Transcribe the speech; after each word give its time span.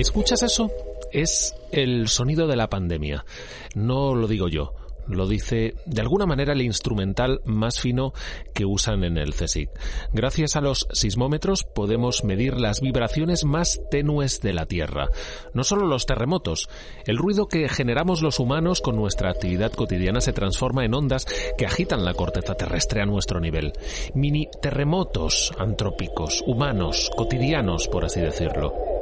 ¿Escuchas 0.00 0.42
eso? 0.42 0.70
Es 1.12 1.54
el 1.72 2.08
sonido 2.08 2.46
de 2.46 2.56
la 2.56 2.70
pandemia. 2.70 3.26
No 3.74 4.14
lo 4.14 4.28
digo 4.28 4.48
yo. 4.48 4.72
Lo 5.06 5.26
dice 5.26 5.74
de 5.84 6.00
alguna 6.00 6.24
manera 6.24 6.54
el 6.54 6.62
instrumental 6.62 7.42
más 7.44 7.80
fino 7.80 8.14
que 8.54 8.64
usan 8.64 9.04
en 9.04 9.18
el 9.18 9.34
CSIC. 9.34 9.68
Gracias 10.14 10.56
a 10.56 10.62
los 10.62 10.86
sismómetros 10.94 11.64
podemos 11.64 12.24
medir 12.24 12.58
las 12.58 12.80
vibraciones 12.80 13.44
más 13.44 13.78
tenues 13.90 14.40
de 14.40 14.54
la 14.54 14.64
Tierra. 14.64 15.08
No 15.52 15.64
solo 15.64 15.86
los 15.86 16.06
terremotos, 16.06 16.70
el 17.04 17.18
ruido 17.18 17.46
que 17.46 17.68
generamos 17.68 18.22
los 18.22 18.40
humanos 18.40 18.80
con 18.80 18.96
nuestra 18.96 19.30
actividad 19.30 19.72
cotidiana 19.72 20.22
se 20.22 20.32
transforma 20.32 20.86
en 20.86 20.94
ondas 20.94 21.26
que 21.58 21.66
agitan 21.66 22.06
la 22.06 22.14
corteza 22.14 22.54
terrestre 22.54 23.02
a 23.02 23.06
nuestro 23.06 23.38
nivel. 23.38 23.74
Mini 24.14 24.48
terremotos 24.62 25.52
antrópicos, 25.58 26.42
humanos, 26.46 27.10
cotidianos, 27.14 27.86
por 27.88 28.06
así 28.06 28.20
decirlo. 28.20 28.99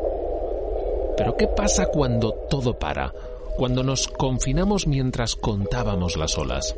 Pero 1.19 1.37
¿qué 1.37 1.49
pasa 1.49 1.87
cuando 1.87 2.33
todo 2.49 2.79
para? 2.79 3.13
Cuando 3.57 3.83
nos 3.83 4.07
confinamos 4.07 4.87
mientras 4.87 5.35
contábamos 5.35 6.17
las 6.17 6.39
olas. 6.39 6.77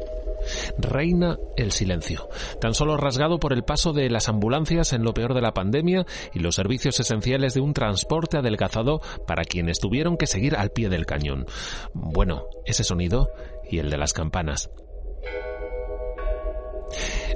Reina 0.79 1.39
el 1.59 1.73
silencio, 1.73 2.31
tan 2.59 2.73
solo 2.73 2.97
rasgado 2.97 3.39
por 3.39 3.53
el 3.53 3.63
paso 3.63 3.93
de 3.93 4.09
las 4.09 4.31
ambulancias 4.31 4.95
en 4.95 5.05
lo 5.05 5.13
peor 5.13 5.35
de 5.35 5.43
la 5.43 5.53
pandemia 5.53 6.07
y 6.33 6.39
los 6.39 6.55
servicios 6.55 6.99
esenciales 6.99 7.53
de 7.53 7.61
un 7.61 7.75
transporte 7.75 8.39
adelgazado 8.39 9.03
para 9.27 9.45
quienes 9.45 9.79
tuvieron 9.79 10.17
que 10.17 10.27
seguir 10.27 10.57
al 10.57 10.71
pie 10.71 10.89
del 10.89 11.05
cañón. 11.05 11.45
Bueno, 11.93 12.47
ese 12.65 12.83
sonido 12.83 13.29
y 13.71 13.79
el 13.79 13.91
de 13.91 13.99
las 13.99 14.15
campanas. 14.15 14.71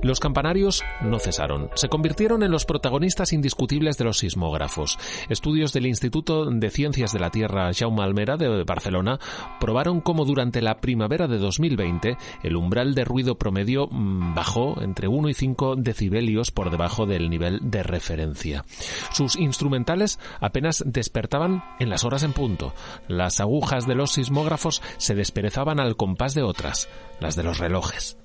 Los 0.03 0.21
campanarios 0.21 0.83
no 1.03 1.19
cesaron. 1.19 1.71
Se 1.75 1.89
convirtieron 1.89 2.43
en 2.43 2.51
los 2.51 2.65
protagonistas 2.65 3.33
indiscutibles 3.33 3.97
de 3.99 4.05
los 4.05 4.19
sismógrafos. 4.19 4.99
Estudios 5.29 5.73
del 5.73 5.87
Instituto 5.87 6.45
de 6.47 6.71
Ciencias 6.71 7.13
de 7.13 7.21
la 7.21 7.31
Tierra 7.31 7.71
Jaume 7.73 8.03
Almera 8.03 8.37
de 8.37 8.65
Barcelona 8.65 9.19
probaron 9.61 10.01
cómo 10.01 10.25
durante 10.25 10.63
la 10.63 10.81
primavera 10.81 11.27
de 11.27 11.39
2020 11.39 12.17
el 12.43 12.57
umbral 12.57 12.95
de 12.95 13.05
ruido 13.05 13.37
promedio 13.37 13.87
mm, 13.91 14.35
bajó 14.35 14.81
entre 14.83 15.09
1 15.09 15.29
y 15.29 15.35
5 15.35 15.77
decibelios 15.77 16.51
por 16.51 16.71
debajo 16.71 17.07
del 17.07 17.31
nivel 17.31 17.61
de 17.63 17.83
referencia. 17.83 18.65
Sus 19.13 19.37
instrumentales 19.37 20.19
apenas 20.41 20.83
despertaban 20.87 21.63
en 21.79 21.91
las 21.91 22.05
horas 22.05 22.23
en 22.23 22.33
punto. 22.33 22.75
Las 23.09 23.41
agujas 23.41 23.87
de 23.87 23.95
los 23.95 24.13
sismógrafos 24.13 24.83
se 24.99 25.15
desperezaban 25.15 25.81
al 25.81 25.97
compás 25.97 26.35
de 26.35 26.43
otras, 26.43 26.89
las 27.21 27.37
de 27.37 27.43
los 27.43 27.59
relojes. 27.59 28.24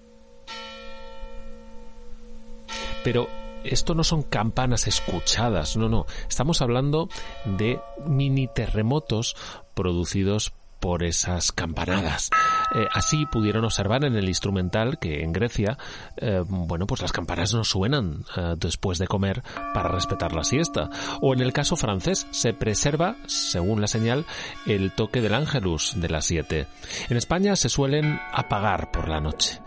Pero 3.04 3.28
esto 3.64 3.94
no 3.94 4.04
son 4.04 4.24
campanas 4.24 4.88
escuchadas, 4.88 5.78
no, 5.78 5.90
no. 5.90 6.06
Estamos 6.28 6.62
hablando 6.62 7.10
de 7.46 7.80
mini 8.06 8.48
terremotos 8.48 9.36
producidos 9.74 10.54
por 10.80 11.04
esas 11.04 11.52
campanadas. 11.52 12.30
Eh, 12.76 12.88
así 12.94 13.26
pudieron 13.26 13.66
observar 13.66 14.06
en 14.06 14.16
el 14.16 14.28
instrumental 14.28 14.98
que 14.98 15.24
en 15.24 15.34
Grecia, 15.34 15.78
eh, 16.18 16.44
bueno, 16.48 16.88
pues 16.88 17.02
las 17.02 17.12
campanas 17.12 17.54
no 17.54 17.64
suenan 17.64 18.24
eh, 18.38 18.56
después 18.58 18.98
de 18.98 19.08
comer 19.08 19.44
para 19.74 19.90
respetar 19.90 20.34
la 20.34 20.44
siesta. 20.44 20.90
O 21.22 21.34
en 21.34 21.42
el 21.42 21.54
caso 21.54 21.76
francés, 21.76 22.28
se 22.32 22.54
preserva, 22.54 23.18
según 23.28 23.82
la 23.82 23.88
señal, 23.88 24.26
el 24.66 24.92
toque 24.92 25.22
del 25.22 25.34
ángelus 25.34 26.00
de 26.00 26.10
las 26.10 26.26
7. 26.26 26.68
En 27.10 27.18
España 27.18 27.56
se 27.56 27.70
suelen 27.70 28.20
apagar 28.34 28.92
por 28.92 29.10
la 29.10 29.20
noche. 29.20 29.60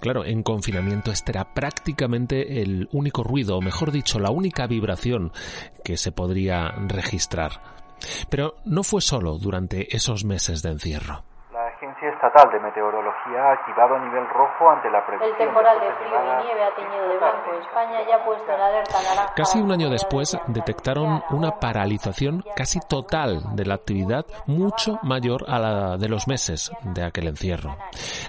Claro, 0.00 0.24
en 0.24 0.42
confinamiento 0.42 1.10
este 1.10 1.32
era 1.32 1.52
prácticamente 1.54 2.62
el 2.62 2.88
único 2.92 3.22
ruido, 3.22 3.56
o 3.56 3.60
mejor 3.60 3.92
dicho, 3.92 4.18
la 4.18 4.30
única 4.30 4.66
vibración 4.66 5.32
que 5.84 5.96
se 5.96 6.12
podría 6.12 6.70
registrar. 6.86 7.78
Pero 8.28 8.56
no 8.64 8.84
fue 8.84 9.00
solo 9.00 9.38
durante 9.38 9.94
esos 9.96 10.24
meses 10.24 10.62
de 10.62 10.70
encierro. 10.70 11.27
Agencia 11.98 12.14
Estatal 12.14 12.52
de 12.52 12.60
Meteorología 12.60 13.42
ha 13.42 13.52
activado 13.54 13.98
nivel 13.98 14.24
rojo 14.28 14.70
ante 14.70 14.88
la 14.88 15.04
previsión. 15.04 15.32
El 15.32 15.36
temporal 15.36 15.80
de 15.80 15.92
frío 15.94 16.16
y 16.22 16.44
nieve 16.44 16.62
ha 16.62 16.74
teñido 16.76 17.08
de 17.08 17.18
blanco. 17.18 17.52
España 17.60 18.06
ya 18.08 18.16
ha 18.16 18.24
puesto 18.24 18.52
en 18.52 18.60
alerta 18.60 19.02
naranja. 19.02 19.34
Casi 19.34 19.60
un 19.60 19.72
año 19.72 19.90
después 19.90 20.38
detectaron 20.46 21.24
una 21.30 21.58
paralización 21.58 22.44
casi 22.54 22.78
total 22.88 23.56
de 23.56 23.66
la 23.66 23.74
actividad, 23.74 24.26
mucho 24.46 25.00
mayor 25.02 25.44
a 25.48 25.58
la 25.58 25.96
de 25.96 26.08
los 26.08 26.28
meses 26.28 26.70
de 26.82 27.04
aquel 27.04 27.26
encierro. 27.26 27.76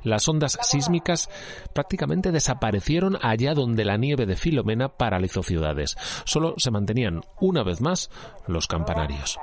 Las 0.04 0.28
ondas 0.28 0.58
sísmicas 0.62 1.30
prácticamente 1.72 2.32
desaparecieron 2.32 3.18
allá 3.22 3.54
donde 3.54 3.86
la 3.86 3.98
nieve 3.98 4.26
de 4.26 4.36
Filomena 4.36 4.90
paralizó 4.90 5.44
ciudades. 5.44 5.96
Solo 6.26 6.56
se 6.58 6.72
mantenían 6.72 7.22
una 7.40 7.64
vez 7.64 7.82
más 7.82 8.10
los 8.48 8.66
campanarios. 8.66 9.40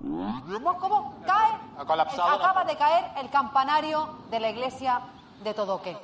¿Cómo, 0.00 1.14
cae? 1.26 1.52
Acaba 1.78 2.64
de 2.64 2.76
caer 2.76 3.04
el 3.20 3.30
campanario 3.30 4.08
de 4.30 4.40
la 4.40 4.50
iglesia 4.50 5.00
de 5.42 5.54
Todoque. 5.54 5.96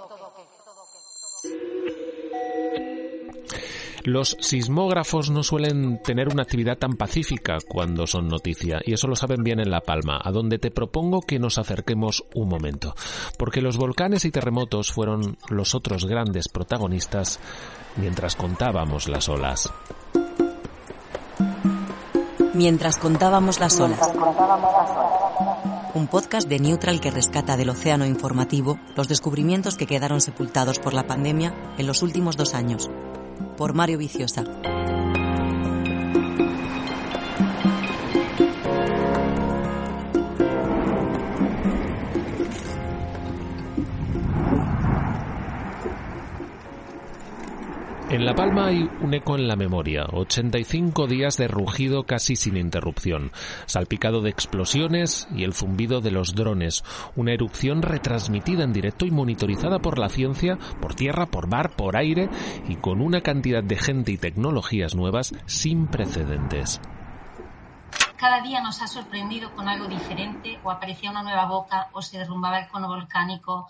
Los 4.05 4.37
sismógrafos 4.41 5.31
no 5.31 5.43
suelen 5.43 6.03
tener 6.03 6.29
una 6.29 6.43
actividad 6.43 6.77
tan 6.77 6.93
pacífica 6.93 7.57
cuando 7.67 8.07
son 8.07 8.29
noticia, 8.29 8.81
y 8.85 8.93
eso 8.93 9.07
lo 9.07 9.17
saben 9.17 9.43
bien 9.43 9.61
en 9.61 9.71
La 9.71 9.81
Palma, 9.81 10.21
a 10.23 10.31
donde 10.31 10.59
te 10.59 10.71
propongo 10.71 11.23
que 11.23 11.39
nos 11.39 11.57
acerquemos 11.57 12.23
un 12.35 12.49
momento, 12.49 12.95
porque 13.39 13.63
los 13.63 13.79
volcanes 13.79 14.27
y 14.27 14.31
terremotos 14.31 14.93
fueron 14.93 15.39
los 15.49 15.75
otros 15.75 16.05
grandes 16.05 16.49
protagonistas 16.49 17.41
mientras 17.97 18.37
contábamos 18.37 19.09
las 19.09 19.29
olas 19.31 19.73
mientras 22.55 22.97
contábamos 22.97 23.61
las 23.61 23.79
olas. 23.81 24.01
Un 25.95 26.07
podcast 26.09 26.49
de 26.49 26.59
Neutral 26.59 27.01
que 27.01 27.11
rescata 27.11 27.57
del 27.57 27.71
océano 27.71 28.07
informativo 28.07 28.79
los 28.97 29.09
descubrimientos 29.09 29.77
que 29.77 29.87
quedaron 29.87 30.21
sepultados 30.21 30.79
por 30.79 30.95
la 30.95 31.07
pandemia 31.07 31.55
en 31.79 31.87
los 31.87 32.03
últimos 32.03 32.37
dos 32.37 32.55
años. 32.55 32.91
Por 33.57 33.75
Mario 33.75 33.99
Viciosa. 33.99 34.45
En 48.15 48.25
La 48.25 48.37
Palma 48.37 48.67
hay 48.67 48.89
un 49.01 49.13
eco 49.13 49.35
en 49.35 49.49
la 49.49 49.57
memoria, 49.57 50.07
85 50.13 51.09
días 51.09 51.37
de 51.37 51.49
rugido 51.49 52.05
casi 52.05 52.37
sin 52.37 52.57
interrupción, 52.57 53.33
salpicado 53.67 54.21
de 54.21 54.31
explosiones 54.31 55.27
y 55.35 55.43
el 55.43 55.53
zumbido 55.53 56.01
de 56.01 56.13
los 56.13 56.37
drones, 56.37 56.85
una 57.17 57.33
erupción 57.33 57.83
retransmitida 57.83 58.63
en 58.63 58.73
directo 58.73 59.05
y 59.05 59.11
monitorizada 59.11 59.81
por 59.81 59.99
la 59.99 60.09
ciencia, 60.09 60.61
por 60.81 60.95
tierra, 60.95 61.27
por 61.27 61.49
mar, 61.49 61.71
por 61.71 61.97
aire 61.97 62.31
y 62.69 62.77
con 62.77 63.01
una 63.01 63.21
cantidad 63.21 63.65
de 63.65 63.79
gente 63.79 64.13
y 64.13 64.17
tecnologías 64.17 64.95
nuevas 64.95 65.35
sin 65.47 65.89
precedentes. 65.89 66.81
Cada 68.17 68.43
día 68.43 68.61
nos 68.61 68.81
ha 68.81 68.87
sorprendido 68.87 69.53
con 69.57 69.69
algo 69.69 69.89
diferente, 69.89 70.61
o 70.63 70.71
aparecía 70.71 71.11
una 71.11 71.25
nueva 71.25 71.47
boca, 71.47 71.89
o 71.91 72.01
se 72.01 72.19
derrumbaba 72.19 72.61
el 72.61 72.69
cono 72.69 72.87
volcánico, 72.87 73.67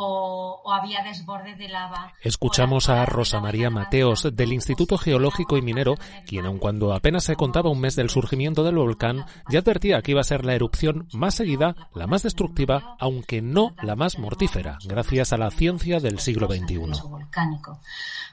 o, 0.00 0.72
había 0.72 1.02
de 1.02 1.68
lava. 1.68 2.12
Escuchamos 2.22 2.88
a 2.88 3.04
Rosa 3.04 3.40
María 3.40 3.68
Mateos 3.68 4.28
del 4.32 4.52
Instituto 4.52 4.96
Geológico 4.96 5.56
y 5.56 5.62
Minero, 5.62 5.96
quien 6.26 6.46
aun 6.46 6.58
cuando 6.58 6.94
apenas 6.94 7.24
se 7.24 7.34
contaba 7.34 7.70
un 7.70 7.80
mes 7.80 7.96
del 7.96 8.08
surgimiento 8.08 8.62
del 8.62 8.76
volcán, 8.76 9.26
ya 9.48 9.58
advertía 9.58 10.00
que 10.00 10.12
iba 10.12 10.20
a 10.20 10.24
ser 10.24 10.44
la 10.44 10.54
erupción 10.54 11.08
más 11.12 11.34
seguida, 11.34 11.74
la 11.94 12.06
más 12.06 12.22
destructiva, 12.22 12.96
aunque 13.00 13.42
no 13.42 13.74
la 13.82 13.96
más 13.96 14.18
mortífera, 14.18 14.78
gracias 14.84 15.32
a 15.32 15.36
la 15.36 15.50
ciencia 15.50 15.98
del 15.98 16.20
siglo 16.20 16.46
XXI. 16.46 17.02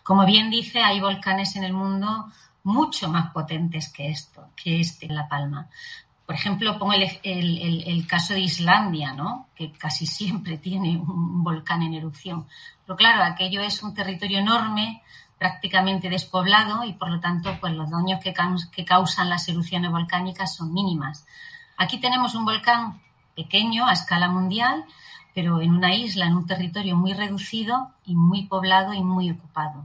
Como 0.04 0.26
bien 0.26 0.52
dice, 0.52 0.82
hay 0.82 1.00
volcanes 1.00 1.56
en 1.56 1.64
el 1.64 1.74
mundo 1.74 2.28
mucho 2.64 3.10
más 3.10 3.32
potentes 3.32 3.90
que 3.90 4.10
esto, 4.10 4.50
que 4.56 4.80
este 4.80 5.06
en 5.06 5.16
La 5.16 5.28
Palma. 5.28 5.70
Por 6.26 6.36
ejemplo, 6.36 6.80
pongo 6.80 6.94
el, 6.94 8.08
caso 8.08 8.34
de 8.34 8.40
Islandia, 8.40 9.14
¿no? 9.14 9.48
que 9.56 9.72
casi 9.74 10.06
siempre 10.08 10.58
tiene 10.58 10.98
un 10.98 11.44
volcán 11.44 11.84
en 11.84 11.94
erupción. 11.94 12.48
Pero 12.86 12.98
claro, 12.98 13.24
aquello 13.24 13.62
es 13.62 13.84
un 13.84 13.94
territorio 13.94 14.40
enorme, 14.40 15.04
prácticamente 15.38 16.10
despoblado 16.10 16.84
y 16.86 16.94
por 16.94 17.10
lo 17.10 17.20
tanto 17.20 17.58
pues, 17.60 17.74
los 17.74 17.90
daños 17.90 18.24
que, 18.24 18.34
que 18.72 18.86
causan 18.86 19.30
las 19.30 19.48
erupciones 19.50 19.92
volcánicas 19.92 20.56
son 20.56 20.74
mínimas. 20.74 21.28
Aquí 21.78 22.00
tenemos 22.00 22.36
un 22.36 22.46
volcán 22.46 23.02
pequeño 23.36 23.86
a 23.86 23.94
escala 23.94 24.30
mundial, 24.30 24.86
pero 25.36 25.62
en 25.62 25.72
una 25.72 25.94
isla, 25.94 26.26
en 26.26 26.36
un 26.36 26.48
territorio 26.48 26.96
muy 26.96 27.14
reducido 27.14 27.92
y 28.06 28.16
muy 28.16 28.48
poblado 28.48 28.94
y 28.94 29.04
muy 29.04 29.30
ocupado. 29.30 29.84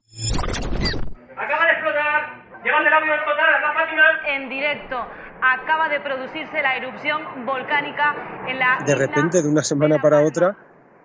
Acaba 1.37 1.65
de 1.65 1.73
explotar, 1.73 2.63
llevan 2.65 2.87
el 2.87 2.93
audio 2.93 3.15
explotar, 3.15 3.61
la 3.61 3.75
Fátima. 3.75 4.03
En 4.29 4.49
directo 4.49 5.05
acaba 5.43 5.89
de 5.89 6.01
producirse 6.01 6.63
la 6.63 6.77
erupción 6.77 7.47
volcánica 7.47 8.45
en 8.49 8.59
la... 8.59 8.79
De 8.85 8.95
repente, 8.95 9.43
de 9.43 9.49
una 9.49 9.63
semana 9.63 9.99
para 10.01 10.25
otra, 10.25 10.57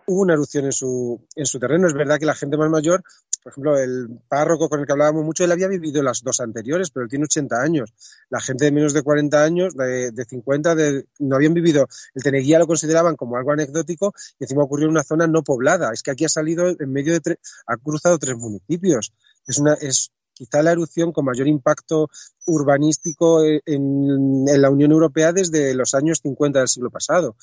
hubo 0.07 0.21
una 0.21 0.33
erupción 0.33 0.65
en 0.65 0.71
su, 0.71 1.25
en 1.35 1.45
su 1.45 1.59
terreno. 1.59 1.87
Es 1.87 1.93
verdad 1.93 2.19
que 2.19 2.25
la 2.25 2.35
gente 2.35 2.57
más 2.57 2.69
mayor 2.69 3.01
por 3.45 3.51
ejemplo, 3.51 3.77
el 3.77 4.07
párroco 4.27 4.69
con 4.69 4.79
el 4.79 4.87
que 4.87 4.93
hablábamos 4.93 5.23
mucho, 5.23 5.43
él 5.43 5.51
había 5.51 5.67
vivido 5.67 6.01
las 6.01 6.23
dos 6.23 6.39
anteriores, 6.39 6.89
pero 6.89 7.03
él 7.03 7.11
tiene 7.11 7.25
80 7.25 7.61
años. 7.61 7.93
La 8.31 8.41
gente 8.41 8.65
de 8.65 8.71
menos 8.71 8.91
de 8.91 9.03
40 9.03 9.43
años, 9.43 9.75
de, 9.75 10.25
50, 10.27 10.73
de, 10.73 11.05
no 11.19 11.35
habían 11.35 11.53
vivido. 11.53 11.87
El 12.15 12.23
Teneguía 12.23 12.57
lo 12.57 12.65
consideraban 12.65 13.15
como 13.15 13.37
algo 13.37 13.51
anecdótico 13.51 14.15
y 14.39 14.45
encima 14.45 14.63
ocurrió 14.63 14.85
en 14.85 14.93
una 14.93 15.03
zona 15.03 15.27
no 15.27 15.43
poblada. 15.43 15.91
Es 15.93 16.01
que 16.01 16.09
aquí 16.09 16.25
ha 16.25 16.29
salido 16.29 16.69
en 16.69 16.91
medio 16.91 17.13
de 17.13 17.19
tres, 17.19 17.37
ha 17.67 17.77
cruzado 17.77 18.17
tres 18.17 18.35
municipios. 18.35 19.13
Es 19.45 19.59
una, 19.59 19.75
es 19.75 20.11
quizá 20.35 20.61
la 20.61 20.73
erupción 20.73 21.11
con 21.11 21.25
mayor 21.25 21.47
impacto 21.47 22.09
urbanístico 22.45 23.43
en, 23.43 24.45
en 24.47 24.61
la 24.61 24.69
Unión 24.69 24.91
Europea 24.91 25.31
desde 25.31 25.73
los 25.73 25.95
años 25.95 26.19
50 26.21 26.59
del 26.59 26.67
siglo 26.67 26.91
pasado. 26.91 27.35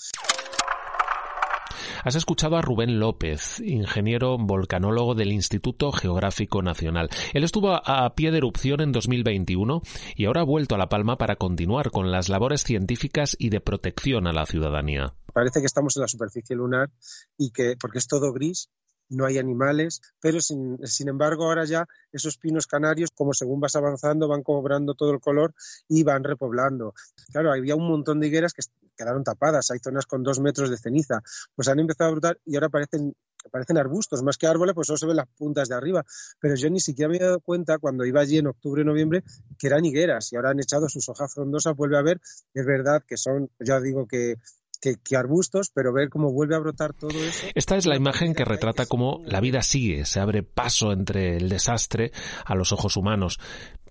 Has 2.05 2.17
escuchado 2.17 2.57
a 2.57 2.63
Rubén 2.63 2.99
López, 2.99 3.61
ingeniero 3.61 4.37
volcanólogo 4.37 5.15
del 5.15 5.31
Instituto 5.31 5.93
Geográfico 5.93 6.61
Nacional. 6.61 7.09
Él 7.33 7.45
estuvo 7.45 7.71
a 7.75 8.13
pie 8.17 8.33
de 8.33 8.39
erupción 8.39 8.81
en 8.81 8.91
2021 8.91 9.83
y 10.17 10.25
ahora 10.25 10.41
ha 10.41 10.45
vuelto 10.45 10.75
a 10.75 10.79
La 10.79 10.89
Palma 10.89 11.17
para 11.17 11.37
continuar 11.37 11.93
con 11.93 12.11
las 12.11 12.29
labores 12.29 12.65
científicas 12.65 13.37
y 13.39 13.51
de 13.51 13.61
protección 13.61 14.27
a 14.27 14.33
la 14.33 14.47
ciudadanía. 14.47 15.15
Parece 15.33 15.61
que 15.61 15.67
estamos 15.67 15.97
en 15.97 16.03
la 16.03 16.09
superficie 16.09 16.57
lunar 16.57 16.91
y 17.39 17.53
que, 17.53 17.77
porque 17.81 17.99
es 17.99 18.09
todo 18.09 18.33
gris, 18.33 18.69
no 19.13 19.27
hay 19.27 19.39
animales, 19.39 20.01
pero 20.21 20.41
sin, 20.41 20.79
embargo 21.09 21.45
ahora 21.45 21.65
ya 21.65 21.87
esos 22.13 22.39
pinos 22.39 22.67
canarios, 22.67 23.11
como 23.15 23.33
según 23.33 23.61
vas 23.61 23.77
avanzando, 23.77 24.29
van 24.29 24.43
cobrando 24.43 24.95
todo 24.95 25.13
el 25.13 25.21
color 25.21 25.55
y 25.89 26.03
van 26.03 26.25
repoblando. 26.25 26.95
Claro, 27.31 27.53
había 27.53 27.77
un 27.77 27.89
montón 27.89 28.21
de 28.21 28.29
higueras 28.29 28.53
que 28.53 28.63
quedaron 28.97 29.25
tapadas, 29.25 29.71
hay 29.71 29.79
zonas 29.79 30.07
con 30.07 30.23
dos 30.23 30.41
metros 30.41 30.71
de 30.71 30.79
ceniza, 30.79 31.23
pues 31.55 31.69
han 31.69 31.79
empezado 31.79 32.11
a 32.11 32.13
brotar 32.13 32.41
y 32.45 32.57
ahora 32.57 32.69
parecen 32.69 33.15
parecen 33.51 33.79
arbustos, 33.79 34.23
más 34.23 34.39
que 34.39 34.47
árboles, 34.47 34.75
pues 34.75 34.87
solo 34.87 34.99
se 34.99 35.07
ven 35.07 35.17
las 35.17 35.29
puntas 35.37 35.69
de 35.69 35.75
arriba. 35.75 36.05
Pero 36.41 36.55
yo 36.55 36.71
ni 36.71 36.81
siquiera 36.81 37.09
me 37.09 37.17
he 37.17 37.21
dado 37.21 37.41
cuenta 37.41 37.79
cuando 37.79 38.05
iba 38.05 38.21
allí 38.21 38.39
en 38.39 38.47
octubre, 38.47 38.85
noviembre, 38.85 39.25
que 39.59 39.67
eran 39.67 39.85
higueras 39.85 40.33
y 40.33 40.37
ahora 40.37 40.51
han 40.51 40.61
echado 40.61 40.89
sus 40.89 41.09
hojas 41.09 41.35
frondosas, 41.35 41.75
vuelve 41.77 41.99
a 41.99 42.03
ver, 42.03 42.21
es 42.55 42.65
verdad 42.65 43.03
que 43.07 43.17
son, 43.17 43.51
ya 43.59 43.81
digo 43.81 44.07
que 44.07 44.37
que, 44.83 45.17
arbustos, 45.17 45.71
pero 45.73 45.93
ver 45.93 46.09
cómo 46.09 46.33
vuelve 46.33 46.57
a 46.57 46.59
brotar 46.59 46.93
todo 46.93 47.11
eso. 47.11 47.47
Esta 47.55 47.77
es 47.77 47.87
la 47.87 47.97
imagen 47.97 48.35
que 48.35 48.45
retrata 48.45 48.87
cómo 48.87 49.23
la 49.25 49.41
vida 49.41 49.63
sigue, 49.63 50.05
se 50.05 50.21
abre 50.21 50.43
paso 50.43 50.93
entre 50.93 51.37
el 51.37 51.49
desastre 51.49 52.11
a 52.45 52.55
los 52.55 52.73
ojos 52.73 52.97
humanos. 52.97 53.39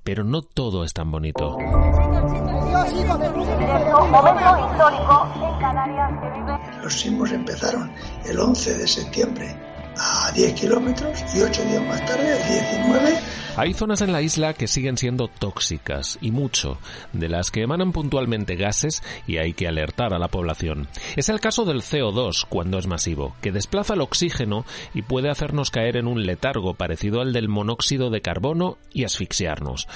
Pero 0.04 0.24
no 0.24 0.42
todo 0.42 0.84
es 0.84 0.94
tan 0.94 1.12
bonito. 1.12 1.58
Los 6.82 6.94
sismos 6.94 7.32
empezaron 7.32 7.92
el 8.26 8.40
11 8.40 8.78
de 8.80 8.88
septiembre 8.88 9.71
a 9.98 10.32
10 10.34 10.54
kilómetros 10.54 11.20
y 11.36 11.42
8 11.42 11.64
días 11.66 11.84
más 11.84 12.06
tarde, 12.06 12.38
el 12.38 12.48
19, 12.48 13.20
hay 13.58 13.74
zonas 13.74 14.02
en 14.02 14.14
la 14.14 14.22
isla 14.22 14.54
que 14.54 14.68
siguen 14.68 14.98
siendo 14.98 15.28
tóxicas 15.28 16.18
y 16.22 16.32
mucho, 16.32 16.78
de 17.12 17.28
las 17.28 17.52
que 17.52 17.64
emanan 17.64 17.92
puntualmente 17.92 18.56
gases 18.56 19.04
y 19.28 19.38
hay 19.38 19.52
que 19.52 19.68
alertar 19.68 20.14
a 20.14 20.20
la 20.20 20.30
población. 20.30 20.88
Es 21.18 21.28
el 21.28 21.42
caso 21.42 21.66
del 21.66 21.82
CO2 21.82 22.46
cuando 22.48 22.78
es 22.78 22.88
masivo, 22.88 23.36
que 23.42 23.52
desplaza 23.52 23.96
el 23.96 24.02
oxígeno 24.02 24.64
y 24.94 25.02
puede 25.02 25.30
hacernos 25.30 25.70
caer 25.70 25.98
en 25.98 26.08
un 26.08 26.26
letargo 26.26 26.76
parecido 26.76 27.20
al 27.20 27.34
del 27.34 27.50
monóxido 27.50 28.10
de 28.10 28.22
carbono 28.22 28.78
y 28.94 29.04
asfixiarnos. 29.04 29.90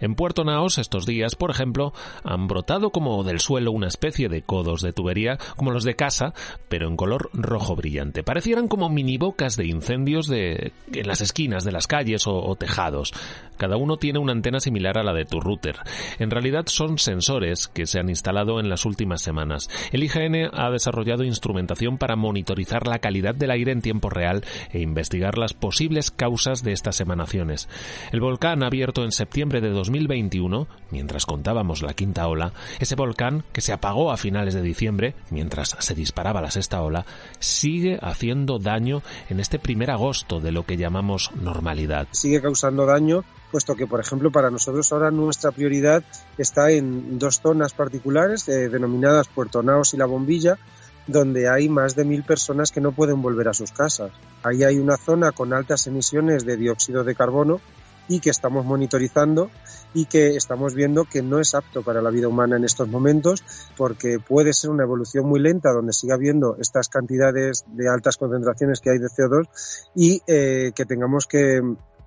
En 0.00 0.14
Puerto 0.14 0.44
Naos 0.44 0.78
estos 0.78 1.04
días, 1.04 1.34
por 1.34 1.50
ejemplo, 1.50 1.92
han 2.22 2.46
brotado 2.46 2.90
como 2.90 3.24
del 3.24 3.40
suelo 3.40 3.72
una 3.72 3.88
especie 3.88 4.28
de 4.28 4.42
codos 4.42 4.82
de 4.82 4.92
tubería 4.92 5.36
como 5.56 5.72
los 5.72 5.82
de 5.82 5.96
casa, 5.96 6.32
pero 6.68 6.86
en 6.86 6.96
color 6.96 7.28
rojo 7.32 7.74
brillante. 7.74 8.22
Parecieran 8.22 8.68
como 8.68 8.88
mini 8.88 9.18
de 9.40 9.66
incendios 9.66 10.26
de 10.26 10.72
en 10.92 11.06
las 11.06 11.20
esquinas 11.20 11.64
de 11.64 11.72
las 11.72 11.86
calles 11.86 12.26
o 12.26 12.54
tejados. 12.56 13.12
Cada 13.60 13.76
uno 13.76 13.98
tiene 13.98 14.18
una 14.18 14.32
antena 14.32 14.58
similar 14.58 14.96
a 14.96 15.02
la 15.02 15.12
de 15.12 15.26
tu 15.26 15.38
router. 15.38 15.76
En 16.18 16.30
realidad 16.30 16.64
son 16.68 16.96
sensores 16.96 17.68
que 17.68 17.86
se 17.86 18.00
han 18.00 18.08
instalado 18.08 18.58
en 18.58 18.70
las 18.70 18.86
últimas 18.86 19.20
semanas. 19.20 19.68
El 19.92 20.02
IGN 20.02 20.48
ha 20.50 20.70
desarrollado 20.70 21.24
instrumentación 21.24 21.98
para 21.98 22.16
monitorizar 22.16 22.86
la 22.86 23.00
calidad 23.00 23.34
del 23.34 23.50
aire 23.50 23.72
en 23.72 23.82
tiempo 23.82 24.08
real 24.08 24.46
e 24.72 24.80
investigar 24.80 25.36
las 25.36 25.52
posibles 25.52 26.10
causas 26.10 26.62
de 26.62 26.72
estas 26.72 27.02
emanaciones. 27.02 27.68
El 28.12 28.22
volcán 28.22 28.62
abierto 28.62 29.04
en 29.04 29.12
septiembre 29.12 29.60
de 29.60 29.68
2021, 29.68 30.66
mientras 30.90 31.26
contábamos 31.26 31.82
la 31.82 31.92
quinta 31.92 32.26
ola, 32.28 32.54
ese 32.78 32.94
volcán 32.94 33.44
que 33.52 33.60
se 33.60 33.74
apagó 33.74 34.10
a 34.10 34.16
finales 34.16 34.54
de 34.54 34.62
diciembre, 34.62 35.14
mientras 35.28 35.76
se 35.80 35.94
disparaba 35.94 36.40
la 36.40 36.50
sexta 36.50 36.80
ola, 36.80 37.04
sigue 37.40 37.98
haciendo 38.00 38.58
daño 38.58 39.02
en 39.28 39.38
este 39.38 39.58
primer 39.58 39.90
agosto 39.90 40.40
de 40.40 40.50
lo 40.50 40.64
que 40.64 40.78
llamamos 40.78 41.30
normalidad. 41.34 42.08
Sigue 42.12 42.40
causando 42.40 42.86
daño, 42.86 43.22
puesto 43.50 43.74
que, 43.74 43.86
por 43.86 44.00
ejemplo, 44.00 44.30
para 44.30 44.50
nosotros 44.50 44.92
ahora 44.92 45.10
nuestra 45.10 45.50
prioridad 45.50 46.02
está 46.38 46.70
en 46.70 47.18
dos 47.18 47.40
zonas 47.40 47.72
particulares, 47.74 48.48
eh, 48.48 48.68
denominadas 48.68 49.28
Puerto 49.28 49.62
Naos 49.62 49.94
y 49.94 49.96
La 49.96 50.06
Bombilla, 50.06 50.58
donde 51.06 51.48
hay 51.48 51.68
más 51.68 51.96
de 51.96 52.04
mil 52.04 52.22
personas 52.22 52.70
que 52.70 52.80
no 52.80 52.92
pueden 52.92 53.22
volver 53.22 53.48
a 53.48 53.54
sus 53.54 53.72
casas. 53.72 54.12
Ahí 54.42 54.62
hay 54.62 54.78
una 54.78 54.96
zona 54.96 55.32
con 55.32 55.52
altas 55.52 55.86
emisiones 55.86 56.44
de 56.44 56.56
dióxido 56.56 57.04
de 57.04 57.14
carbono 57.14 57.60
y 58.08 58.18
que 58.18 58.30
estamos 58.30 58.64
monitorizando 58.64 59.50
y 59.94 60.06
que 60.06 60.36
estamos 60.36 60.74
viendo 60.74 61.04
que 61.04 61.22
no 61.22 61.38
es 61.38 61.54
apto 61.54 61.82
para 61.82 62.02
la 62.02 62.10
vida 62.10 62.26
humana 62.26 62.56
en 62.56 62.64
estos 62.64 62.88
momentos 62.88 63.44
porque 63.76 64.18
puede 64.18 64.52
ser 64.52 64.70
una 64.70 64.82
evolución 64.82 65.28
muy 65.28 65.40
lenta 65.40 65.72
donde 65.72 65.92
siga 65.92 66.14
habiendo 66.14 66.56
estas 66.58 66.88
cantidades 66.88 67.64
de 67.68 67.88
altas 67.88 68.16
concentraciones 68.16 68.80
que 68.80 68.90
hay 68.90 68.98
de 68.98 69.06
CO2 69.06 69.48
y 69.94 70.22
eh, 70.26 70.72
que 70.74 70.84
tengamos 70.86 71.26
que, 71.26 71.60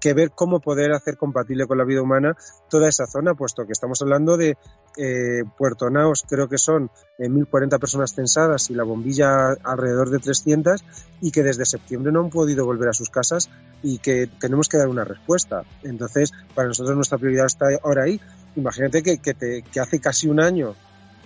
que 0.04 0.14
ver 0.14 0.32
cómo 0.32 0.60
poder 0.60 0.92
hacer 0.92 1.16
compatible 1.16 1.66
con 1.66 1.78
la 1.78 1.86
vida 1.86 2.02
humana 2.02 2.36
toda 2.70 2.90
esa 2.90 3.08
zona, 3.08 3.36
puesto 3.36 3.66
que 3.66 3.72
estamos 3.72 4.02
hablando 4.02 4.36
de 4.36 4.58
eh, 4.98 5.44
Puerto 5.58 5.90
Naos, 5.90 6.26
creo 6.28 6.50
que 6.50 6.58
son 6.58 6.90
1.040 7.20 7.76
eh, 7.76 7.80
personas 7.80 8.14
censadas 8.14 8.70
y 8.70 8.74
la 8.74 8.84
bombilla 8.84 9.54
alrededor 9.64 10.10
de 10.10 10.20
300 10.20 10.84
y 11.22 11.32
que 11.32 11.42
desde 11.42 11.64
septiembre 11.64 12.12
no 12.12 12.20
han 12.20 12.30
podido 12.30 12.66
volver 12.66 12.90
a 12.90 12.94
sus 12.94 13.10
casas 13.10 13.50
y 13.82 14.00
que 14.00 14.28
tenemos 14.28 14.68
que 14.68 14.78
dar 14.78 14.90
una 14.90 15.06
respuesta. 15.06 15.64
Entonces, 15.84 16.34
para 16.54 16.68
nosotros 16.68 16.98
nuestra 16.98 17.18
prioridad 17.18 17.46
está 17.46 17.68
ahora 17.82 18.04
ahí. 18.04 18.20
Imagínate 18.58 19.04
que, 19.04 19.20
que 19.20 19.80
hace 19.80 20.02
casi 20.02 20.28
un 20.28 20.42
año 20.42 20.76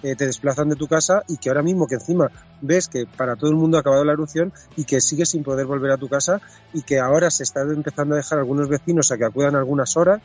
te 0.01 0.25
desplazan 0.25 0.69
de 0.69 0.75
tu 0.75 0.87
casa 0.87 1.23
y 1.27 1.37
que 1.37 1.49
ahora 1.49 1.63
mismo 1.63 1.87
que 1.87 1.95
encima 1.95 2.31
ves 2.61 2.87
que 2.87 3.05
para 3.05 3.35
todo 3.35 3.49
el 3.49 3.55
mundo 3.55 3.77
ha 3.77 3.81
acabado 3.81 4.03
la 4.03 4.13
erupción 4.13 4.53
y 4.75 4.85
que 4.85 5.01
sigues 5.01 5.29
sin 5.29 5.43
poder 5.43 5.65
volver 5.65 5.91
a 5.91 5.97
tu 5.97 6.07
casa 6.07 6.41
y 6.73 6.81
que 6.83 6.99
ahora 6.99 7.29
se 7.29 7.43
está 7.43 7.61
empezando 7.61 8.15
a 8.15 8.17
dejar 8.17 8.39
algunos 8.39 8.69
vecinos 8.69 9.11
a 9.11 9.17
que 9.17 9.25
acudan 9.25 9.55
algunas 9.55 9.97
horas, 9.97 10.21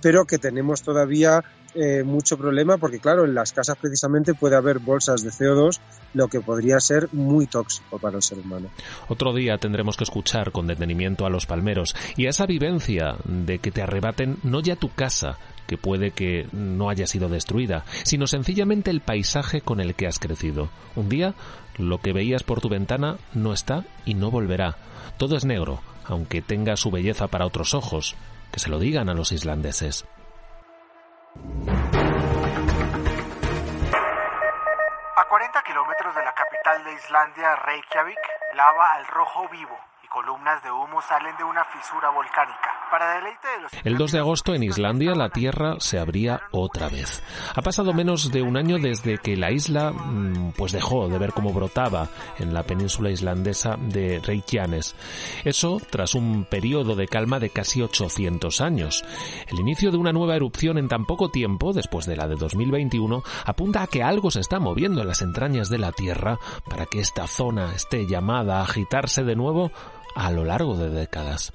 pero 0.00 0.24
que 0.26 0.38
tenemos 0.38 0.82
todavía 0.82 1.42
eh, 1.74 2.04
mucho 2.04 2.38
problema 2.38 2.78
porque 2.78 3.00
claro, 3.00 3.24
en 3.24 3.34
las 3.34 3.52
casas 3.52 3.76
precisamente 3.80 4.34
puede 4.34 4.54
haber 4.54 4.78
bolsas 4.78 5.22
de 5.22 5.30
CO2, 5.30 5.80
lo 6.14 6.28
que 6.28 6.40
podría 6.40 6.78
ser 6.78 7.08
muy 7.12 7.46
tóxico 7.46 7.98
para 7.98 8.16
el 8.16 8.22
ser 8.22 8.38
humano. 8.38 8.68
Otro 9.08 9.34
día 9.34 9.58
tendremos 9.58 9.96
que 9.96 10.04
escuchar 10.04 10.52
con 10.52 10.68
detenimiento 10.68 11.26
a 11.26 11.30
los 11.30 11.46
palmeros 11.46 11.96
y 12.16 12.26
a 12.26 12.30
esa 12.30 12.46
vivencia 12.46 13.16
de 13.24 13.58
que 13.58 13.72
te 13.72 13.82
arrebaten 13.82 14.36
no 14.44 14.60
ya 14.60 14.76
tu 14.76 14.88
casa, 14.90 15.38
que 15.66 15.78
puede 15.78 16.10
que 16.10 16.46
no 16.52 16.90
haya 16.90 17.06
sido 17.06 17.28
destruida, 17.28 17.84
sino 18.04 18.26
sencillamente 18.26 18.90
el 18.90 19.00
paisaje 19.00 19.60
con 19.60 19.80
el 19.80 19.94
que 19.94 20.06
has 20.06 20.18
crecido. 20.18 20.68
Un 20.96 21.08
día, 21.08 21.34
lo 21.78 21.98
que 21.98 22.12
veías 22.12 22.42
por 22.42 22.60
tu 22.60 22.68
ventana 22.68 23.16
no 23.32 23.52
está 23.52 23.84
y 24.04 24.14
no 24.14 24.30
volverá. 24.30 24.76
Todo 25.16 25.36
es 25.36 25.44
negro, 25.44 25.80
aunque 26.04 26.42
tenga 26.42 26.76
su 26.76 26.90
belleza 26.90 27.28
para 27.28 27.46
otros 27.46 27.74
ojos. 27.74 28.16
Que 28.52 28.60
se 28.60 28.70
lo 28.70 28.78
digan 28.78 29.08
a 29.08 29.14
los 29.14 29.32
islandeses. 29.32 30.06
A 35.16 35.28
40 35.28 35.62
kilómetros 35.66 36.14
de 36.14 36.22
la 36.22 36.34
capital 36.34 36.84
de 36.84 36.94
Islandia, 36.94 37.56
Reykjavik, 37.56 38.18
lava 38.54 38.94
al 38.94 39.06
rojo 39.06 39.48
vivo 39.50 39.93
El 43.82 43.96
2 43.96 44.12
de 44.12 44.18
agosto 44.18 44.54
en 44.54 44.62
Islandia 44.62 45.14
la 45.14 45.30
Tierra 45.30 45.76
se 45.78 45.98
abría 45.98 46.42
otra 46.52 46.88
vez. 46.88 47.22
Ha 47.54 47.62
pasado 47.62 47.92
menos 47.92 48.30
de 48.30 48.42
un 48.42 48.56
año 48.56 48.78
desde 48.78 49.18
que 49.18 49.36
la 49.36 49.50
isla 49.50 49.90
mm, 49.90 50.52
pues 50.56 50.72
dejó 50.72 51.08
de 51.08 51.18
ver 51.18 51.32
cómo 51.32 51.52
brotaba 51.52 52.08
en 52.38 52.54
la 52.54 52.62
península 52.62 53.10
islandesa 53.10 53.76
de 53.78 54.20
Reykjanes. 54.20 54.94
Eso 55.44 55.80
tras 55.90 56.14
un 56.14 56.44
periodo 56.44 56.94
de 56.94 57.08
calma 57.08 57.40
de 57.40 57.50
casi 57.50 57.82
800 57.82 58.60
años. 58.60 59.04
El 59.48 59.60
inicio 59.60 59.90
de 59.90 59.96
una 59.96 60.12
nueva 60.12 60.36
erupción 60.36 60.78
en 60.78 60.88
tan 60.88 61.04
poco 61.04 61.30
tiempo, 61.30 61.72
después 61.72 62.06
de 62.06 62.16
la 62.16 62.28
de 62.28 62.36
2021, 62.36 63.22
apunta 63.44 63.82
a 63.82 63.86
que 63.86 64.02
algo 64.02 64.30
se 64.30 64.40
está 64.40 64.60
moviendo 64.60 65.00
en 65.00 65.08
las 65.08 65.22
entrañas 65.22 65.68
de 65.68 65.78
la 65.78 65.92
Tierra 65.92 66.38
para 66.68 66.86
que 66.86 67.00
esta 67.00 67.26
zona 67.26 67.74
esté 67.74 68.06
llamada 68.06 68.60
a 68.60 68.62
agitarse 68.64 69.24
de 69.24 69.36
nuevo 69.36 69.70
a 70.14 70.30
lo 70.30 70.44
largo 70.44 70.76
de 70.76 70.90
décadas. 70.90 71.52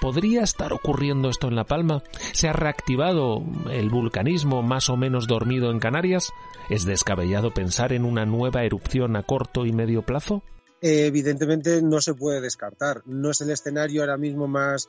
¿Podría 0.00 0.42
estar 0.42 0.72
ocurriendo 0.72 1.28
esto 1.28 1.48
en 1.48 1.56
La 1.56 1.64
Palma? 1.64 2.02
¿Se 2.32 2.48
ha 2.48 2.52
reactivado 2.52 3.42
el 3.70 3.90
vulcanismo 3.90 4.62
más 4.62 4.88
o 4.88 4.96
menos 4.96 5.26
dormido 5.26 5.70
en 5.70 5.78
Canarias? 5.78 6.32
¿Es 6.68 6.84
descabellado 6.84 7.52
pensar 7.52 7.92
en 7.92 8.04
una 8.04 8.26
nueva 8.26 8.64
erupción 8.64 9.16
a 9.16 9.22
corto 9.22 9.66
y 9.66 9.72
medio 9.72 10.02
plazo? 10.02 10.42
Eh, 10.82 11.06
evidentemente 11.06 11.80
no 11.80 12.00
se 12.00 12.14
puede 12.14 12.40
descartar. 12.40 13.02
No 13.06 13.30
es 13.30 13.40
el 13.40 13.50
escenario 13.50 14.00
ahora 14.00 14.16
mismo 14.16 14.48
más, 14.48 14.88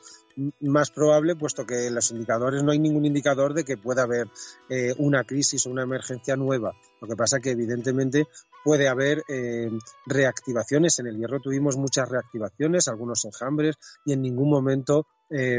más 0.60 0.90
probable, 0.90 1.36
puesto 1.36 1.64
que 1.64 1.88
los 1.88 2.10
indicadores 2.10 2.64
no 2.64 2.72
hay 2.72 2.80
ningún 2.80 3.04
indicador 3.04 3.54
de 3.54 3.64
que 3.64 3.76
pueda 3.76 4.02
haber 4.02 4.26
eh, 4.68 4.92
una 4.98 5.22
crisis 5.22 5.64
o 5.66 5.70
una 5.70 5.84
emergencia 5.84 6.34
nueva. 6.34 6.72
Lo 7.00 7.06
que 7.06 7.14
pasa 7.14 7.38
que 7.38 7.52
evidentemente 7.52 8.26
puede 8.64 8.88
haber 8.88 9.22
eh, 9.28 9.70
reactivaciones. 10.06 10.98
En 10.98 11.06
el 11.06 11.16
hierro 11.16 11.38
tuvimos 11.38 11.76
muchas 11.76 12.08
reactivaciones, 12.08 12.88
algunos 12.88 13.24
enjambres, 13.24 13.76
y 14.04 14.14
en 14.14 14.22
ningún 14.22 14.50
momento 14.50 15.06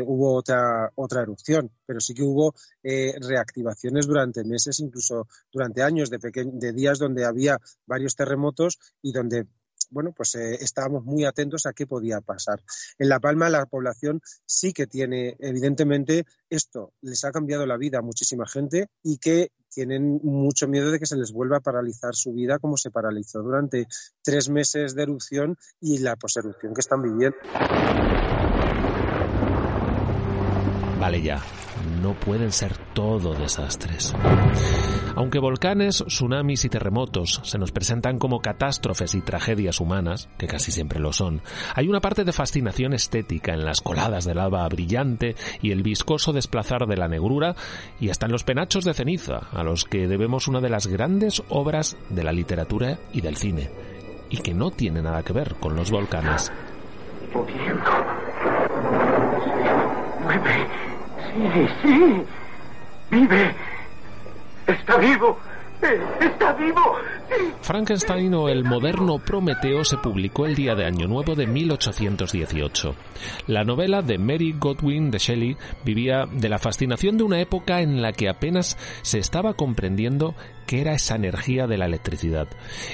hubo 0.06 0.36
otra, 0.36 0.90
otra 0.96 1.24
erupción, 1.24 1.70
pero 1.86 2.00
sí 2.00 2.14
que 2.14 2.24
hubo 2.24 2.54
reactivaciones 2.82 4.08
durante 4.08 4.46
meses, 4.46 4.80
incluso 4.80 5.28
durante 5.52 5.84
años, 5.84 6.10
de, 6.10 6.18
de 6.22 6.72
días 6.72 6.98
donde 6.98 7.26
había 7.26 7.58
varios 7.86 8.16
terremotos 8.16 8.80
y 9.02 9.12
donde 9.12 9.48
bueno, 9.90 10.12
pues 10.16 10.36
eh, 10.36 10.56
estábamos 10.62 11.04
muy 11.04 11.26
atentos 11.26 11.66
a 11.66 11.74
qué 11.74 11.88
podía 11.88 12.22
pasar. 12.22 12.62
En 12.98 13.10
La 13.10 13.20
Palma 13.20 13.50
la 13.50 13.66
población 13.66 14.22
sí 14.46 14.74
que 14.74 14.88
tiene, 14.88 15.36
evidentemente, 15.40 16.26
esto 16.50 16.94
les 17.02 17.24
ha 17.24 17.32
cambiado 17.32 17.66
la 17.66 17.78
vida 17.78 18.00
a 18.00 18.02
muchísima 18.02 18.46
gente 18.48 18.88
y 19.04 19.18
que 19.18 19.52
tienen 19.70 20.20
mucho 20.24 20.68
miedo 20.68 20.90
de 20.90 21.00
que 21.00 21.06
se 21.06 21.18
les 21.18 21.34
vuelva 21.34 21.58
a 21.58 21.62
paralizar 21.62 22.16
su 22.16 22.34
vida 22.34 22.60
como 22.60 22.78
se 22.78 22.92
paralizó 22.92 23.42
durante 23.42 23.88
tres 24.24 24.50
meses 24.50 24.96
de 24.96 25.04
erupción 25.04 25.58
y 25.82 25.98
la 26.00 26.16
poserupción 26.16 26.74
que 26.74 26.82
están 26.82 27.02
viviendo. 27.02 27.38
Vale 30.98 31.22
ya, 31.22 31.44
no 32.02 32.14
pueden 32.14 32.52
ser 32.52 32.78
todo 32.94 33.34
desastres. 33.34 34.14
Aunque 35.16 35.40
volcanes, 35.40 36.04
tsunamis 36.08 36.66
y 36.66 36.70
terremotos 36.70 37.42
se 37.44 37.58
nos 37.58 37.72
presentan 37.72 38.20
como 38.20 38.42
catástrofes 38.42 39.16
y 39.16 39.22
tragedias 39.22 39.80
humanas, 39.80 40.28
que 40.38 40.48
casi 40.48 40.72
siempre 40.72 41.00
lo 41.00 41.14
son, 41.14 41.42
hay 41.74 41.88
una 41.88 42.02
parte 42.02 42.24
de 42.24 42.34
fascinación 42.34 42.94
estética 42.94 43.54
en 43.54 43.66
las 43.66 43.82
coladas 43.82 44.26
de 44.26 44.36
lava 44.36 44.68
brillante 44.68 45.36
y 45.62 45.72
el 45.72 45.84
viscoso 45.84 46.34
desplazar 46.34 46.86
de 46.88 46.98
la 46.98 47.08
negrura 47.08 47.56
y 48.00 48.10
hasta 48.10 48.26
en 48.26 48.32
los 48.32 48.44
penachos 48.44 48.84
de 48.84 48.94
ceniza, 48.94 49.48
a 49.52 49.64
los 49.64 49.86
que 49.86 50.08
debemos 50.08 50.48
una 50.48 50.62
de 50.62 50.70
las 50.70 50.88
grandes 50.88 51.44
obras 51.50 51.98
de 52.10 52.24
la 52.24 52.32
literatura 52.32 53.00
y 53.14 53.22
del 53.22 53.38
cine, 53.38 53.70
y 54.30 54.38
que 54.38 54.54
no 54.54 54.72
tiene 54.72 55.02
nada 55.02 55.24
que 55.24 55.34
ver 55.34 55.56
con 55.56 55.76
los 55.76 55.92
volcanes. 55.92 56.52
Sí, 61.36 61.68
sí. 61.84 62.26
Vive. 63.12 63.56
Está 64.68 64.98
vivo. 64.98 65.38
¡Está 65.82 66.54
vivo! 66.54 66.82
Frankenstein 67.62 68.34
o 68.34 68.50
el 68.50 68.64
moderno 68.64 69.20
Prometeo 69.20 69.84
se 69.84 69.98
publicó 69.98 70.46
el 70.46 70.56
día 70.56 70.76
de 70.76 70.86
Año 70.86 71.08
Nuevo 71.08 71.36
de 71.36 71.48
1818. 71.48 72.96
La 73.48 73.64
novela 73.64 74.02
de 74.02 74.18
Mary 74.18 74.56
Godwin 74.58 75.12
de 75.12 75.18
Shelley 75.18 75.58
vivía 75.84 76.26
de 76.32 76.50
la 76.50 76.60
fascinación 76.60 77.18
de 77.18 77.24
una 77.24 77.40
época 77.40 77.82
en 77.82 78.02
la 78.02 78.14
que 78.14 78.30
apenas 78.30 78.78
se 79.02 79.20
estaba 79.20 79.54
comprendiendo 79.54 80.36
qué 80.68 80.82
era 80.82 80.94
esa 80.94 81.16
energía 81.16 81.68
de 81.68 81.78
la 81.78 81.86
electricidad. 81.86 82.48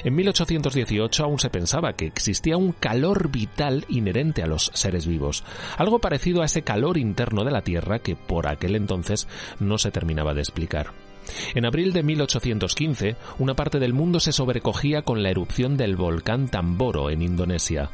En 0.03 0.15
1818 0.15 1.23
aún 1.23 1.39
se 1.39 1.49
pensaba 1.49 1.93
que 1.93 2.05
existía 2.05 2.57
un 2.57 2.71
calor 2.71 3.29
vital 3.29 3.85
inherente 3.89 4.43
a 4.43 4.47
los 4.47 4.71
seres 4.73 5.05
vivos, 5.05 5.43
algo 5.77 5.99
parecido 5.99 6.41
a 6.41 6.45
ese 6.45 6.63
calor 6.63 6.97
interno 6.97 7.43
de 7.43 7.51
la 7.51 7.61
Tierra 7.61 7.99
que 7.99 8.15
por 8.15 8.47
aquel 8.47 8.75
entonces 8.75 9.27
no 9.59 9.77
se 9.77 9.91
terminaba 9.91 10.33
de 10.33 10.41
explicar. 10.41 11.10
En 11.53 11.65
abril 11.65 11.93
de 11.93 12.03
1815, 12.03 13.15
una 13.39 13.53
parte 13.53 13.79
del 13.79 13.93
mundo 13.93 14.19
se 14.19 14.31
sobrecogía 14.31 15.01
con 15.01 15.23
la 15.23 15.29
erupción 15.29 15.77
del 15.77 15.95
volcán 15.95 16.49
Tamboro 16.49 17.09
en 17.09 17.21
Indonesia. 17.21 17.89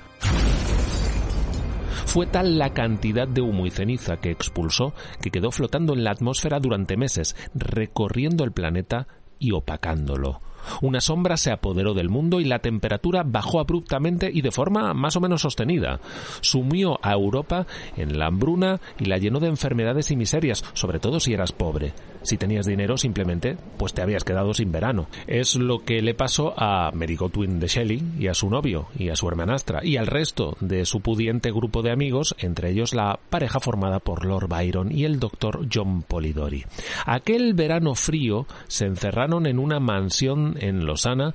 Fue 2.05 2.25
tal 2.25 2.57
la 2.57 2.73
cantidad 2.73 3.27
de 3.27 3.41
humo 3.41 3.65
y 3.65 3.69
ceniza 3.69 4.17
que 4.17 4.31
expulsó 4.31 4.93
que 5.21 5.29
quedó 5.29 5.51
flotando 5.51 5.93
en 5.93 6.03
la 6.03 6.11
atmósfera 6.11 6.59
durante 6.59 6.97
meses, 6.97 7.35
recorriendo 7.53 8.43
el 8.43 8.53
planeta 8.53 9.07
y 9.39 9.51
opacándolo. 9.51 10.41
Una 10.81 11.01
sombra 11.01 11.37
se 11.37 11.51
apoderó 11.51 11.93
del 11.93 12.09
mundo 12.09 12.39
y 12.39 12.45
la 12.45 12.59
temperatura 12.59 13.23
bajó 13.25 13.59
abruptamente 13.59 14.29
y 14.33 14.41
de 14.41 14.51
forma 14.51 14.93
más 14.93 15.15
o 15.15 15.21
menos 15.21 15.41
sostenida. 15.41 15.99
Sumió 16.41 16.99
a 17.01 17.13
Europa 17.13 17.65
en 17.95 18.17
la 18.17 18.27
hambruna 18.27 18.79
y 18.99 19.05
la 19.05 19.17
llenó 19.17 19.39
de 19.39 19.47
enfermedades 19.47 20.11
y 20.11 20.15
miserias, 20.15 20.63
sobre 20.73 20.99
todo 20.99 21.19
si 21.19 21.33
eras 21.33 21.51
pobre. 21.51 21.93
Si 22.23 22.37
tenías 22.37 22.65
dinero, 22.65 22.97
simplemente, 22.97 23.57
pues 23.77 23.93
te 23.93 24.01
habías 24.01 24.23
quedado 24.23 24.53
sin 24.53 24.71
verano. 24.71 25.07
Es 25.27 25.55
lo 25.55 25.79
que 25.79 26.01
le 26.01 26.13
pasó 26.13 26.53
a 26.57 26.91
Mary 26.93 27.15
Godwin 27.15 27.59
de 27.59 27.67
Shelley 27.67 28.03
y 28.19 28.27
a 28.27 28.33
su 28.33 28.49
novio 28.49 28.87
y 28.97 29.09
a 29.09 29.15
su 29.15 29.27
hermanastra 29.27 29.83
y 29.83 29.97
al 29.97 30.07
resto 30.07 30.57
de 30.59 30.85
su 30.85 31.01
pudiente 31.01 31.51
grupo 31.51 31.81
de 31.81 31.91
amigos, 31.91 32.35
entre 32.39 32.71
ellos 32.71 32.93
la 32.93 33.19
pareja 33.29 33.59
formada 33.59 33.99
por 33.99 34.25
Lord 34.25 34.47
Byron 34.47 34.91
y 34.91 35.05
el 35.05 35.19
doctor 35.19 35.67
John 35.73 36.03
Polidori. 36.03 36.65
Aquel 37.05 37.53
verano 37.53 37.95
frío 37.95 38.47
se 38.67 38.85
encerraron 38.85 39.45
en 39.45 39.59
una 39.59 39.79
mansión 39.79 40.55
en 40.59 40.85
Losana 40.85 41.33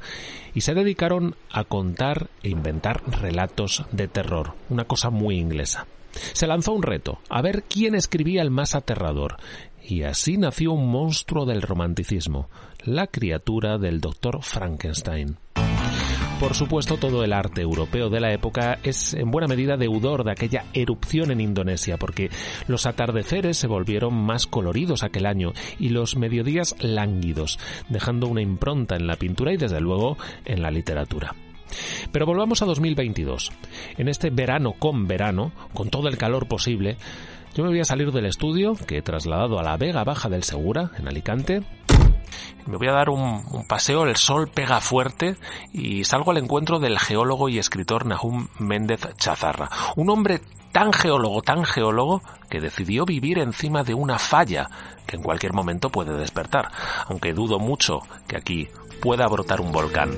y 0.54 0.62
se 0.62 0.74
dedicaron 0.74 1.36
a 1.50 1.64
contar 1.64 2.28
e 2.42 2.50
inventar 2.50 3.02
relatos 3.20 3.84
de 3.92 4.08
terror, 4.08 4.54
una 4.68 4.84
cosa 4.84 5.10
muy 5.10 5.38
inglesa. 5.38 5.86
Se 6.34 6.46
lanzó 6.46 6.72
un 6.72 6.82
reto, 6.82 7.20
a 7.30 7.40
ver 7.40 7.62
quién 7.62 7.94
escribía 7.94 8.42
el 8.42 8.50
más 8.50 8.74
aterrador, 8.74 9.36
y 9.84 10.02
así 10.02 10.36
nació 10.36 10.72
un 10.72 10.90
monstruo 10.90 11.44
del 11.44 11.62
romanticismo, 11.62 12.48
la 12.84 13.06
criatura 13.06 13.78
del 13.78 14.00
doctor 14.00 14.42
Frankenstein. 14.42 15.36
Por 16.42 16.54
supuesto, 16.54 16.96
todo 16.96 17.22
el 17.22 17.32
arte 17.32 17.62
europeo 17.62 18.10
de 18.10 18.18
la 18.18 18.32
época 18.32 18.80
es 18.82 19.14
en 19.14 19.30
buena 19.30 19.46
medida 19.46 19.76
deudor 19.76 20.24
de 20.24 20.32
aquella 20.32 20.64
erupción 20.74 21.30
en 21.30 21.40
Indonesia, 21.40 21.98
porque 21.98 22.30
los 22.66 22.84
atardeceres 22.86 23.56
se 23.56 23.68
volvieron 23.68 24.14
más 24.14 24.48
coloridos 24.48 25.04
aquel 25.04 25.26
año 25.26 25.52
y 25.78 25.90
los 25.90 26.16
mediodías 26.16 26.74
lánguidos, 26.80 27.60
dejando 27.88 28.26
una 28.26 28.42
impronta 28.42 28.96
en 28.96 29.06
la 29.06 29.14
pintura 29.14 29.52
y 29.52 29.56
desde 29.56 29.80
luego 29.80 30.18
en 30.44 30.62
la 30.62 30.72
literatura. 30.72 31.32
Pero 32.10 32.26
volvamos 32.26 32.60
a 32.60 32.66
2022. 32.66 33.52
En 33.96 34.08
este 34.08 34.30
verano 34.30 34.72
con 34.72 35.06
verano, 35.06 35.52
con 35.72 35.90
todo 35.90 36.08
el 36.08 36.18
calor 36.18 36.48
posible, 36.48 36.96
yo 37.54 37.64
me 37.64 37.70
voy 37.70 37.80
a 37.80 37.84
salir 37.84 38.10
del 38.12 38.26
estudio 38.26 38.74
que 38.74 38.98
he 38.98 39.02
trasladado 39.02 39.58
a 39.58 39.62
la 39.62 39.76
Vega 39.76 40.04
Baja 40.04 40.28
del 40.28 40.42
Segura, 40.42 40.90
en 40.98 41.08
Alicante, 41.08 41.62
me 42.66 42.76
voy 42.76 42.88
a 42.88 42.92
dar 42.92 43.10
un, 43.10 43.66
paseo, 43.68 44.04
el 44.04 44.16
sol 44.16 44.48
pega 44.48 44.80
fuerte 44.80 45.36
y 45.72 46.04
salgo 46.04 46.30
al 46.30 46.38
encuentro 46.38 46.78
del 46.78 46.98
geólogo 46.98 47.48
y 47.48 47.58
escritor 47.58 48.06
Nahum 48.06 48.48
Méndez 48.58 49.00
Chazarra, 49.16 49.68
un 49.96 50.10
hombre 50.10 50.40
tan 50.72 50.92
geólogo, 50.92 51.42
tan 51.42 51.64
geólogo, 51.64 52.22
que 52.48 52.60
decidió 52.60 53.04
vivir 53.04 53.38
encima 53.38 53.82
de 53.82 53.94
una 53.94 54.18
falla 54.18 54.70
que 55.06 55.16
en 55.16 55.22
cualquier 55.22 55.52
momento 55.52 55.90
puede 55.90 56.16
despertar, 56.16 56.70
aunque 57.08 57.34
dudo 57.34 57.58
mucho 57.58 58.00
que 58.26 58.36
aquí 58.36 58.68
pueda 59.02 59.26
brotar 59.26 59.60
un 59.60 59.72
volcán. 59.72 60.10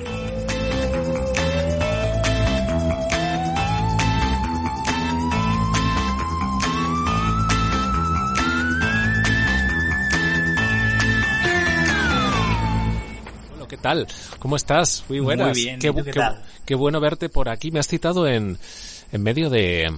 Tal? 13.85 14.07
¿Cómo 14.39 14.55
estás? 14.55 15.05
Muy 15.09 15.19
buenas. 15.19 15.49
Muy 15.49 15.63
bien. 15.63 15.79
Qué, 15.79 15.93
qué, 15.93 16.21
qué, 16.65 16.75
bueno 16.75 16.99
verte 16.99 17.29
por 17.29 17.49
aquí. 17.49 17.69
Me 17.69 17.79
has 17.79 17.87
citado 17.87 18.27
en, 18.27 18.57
en 19.11 19.21
medio 19.21 19.51
de 19.51 19.95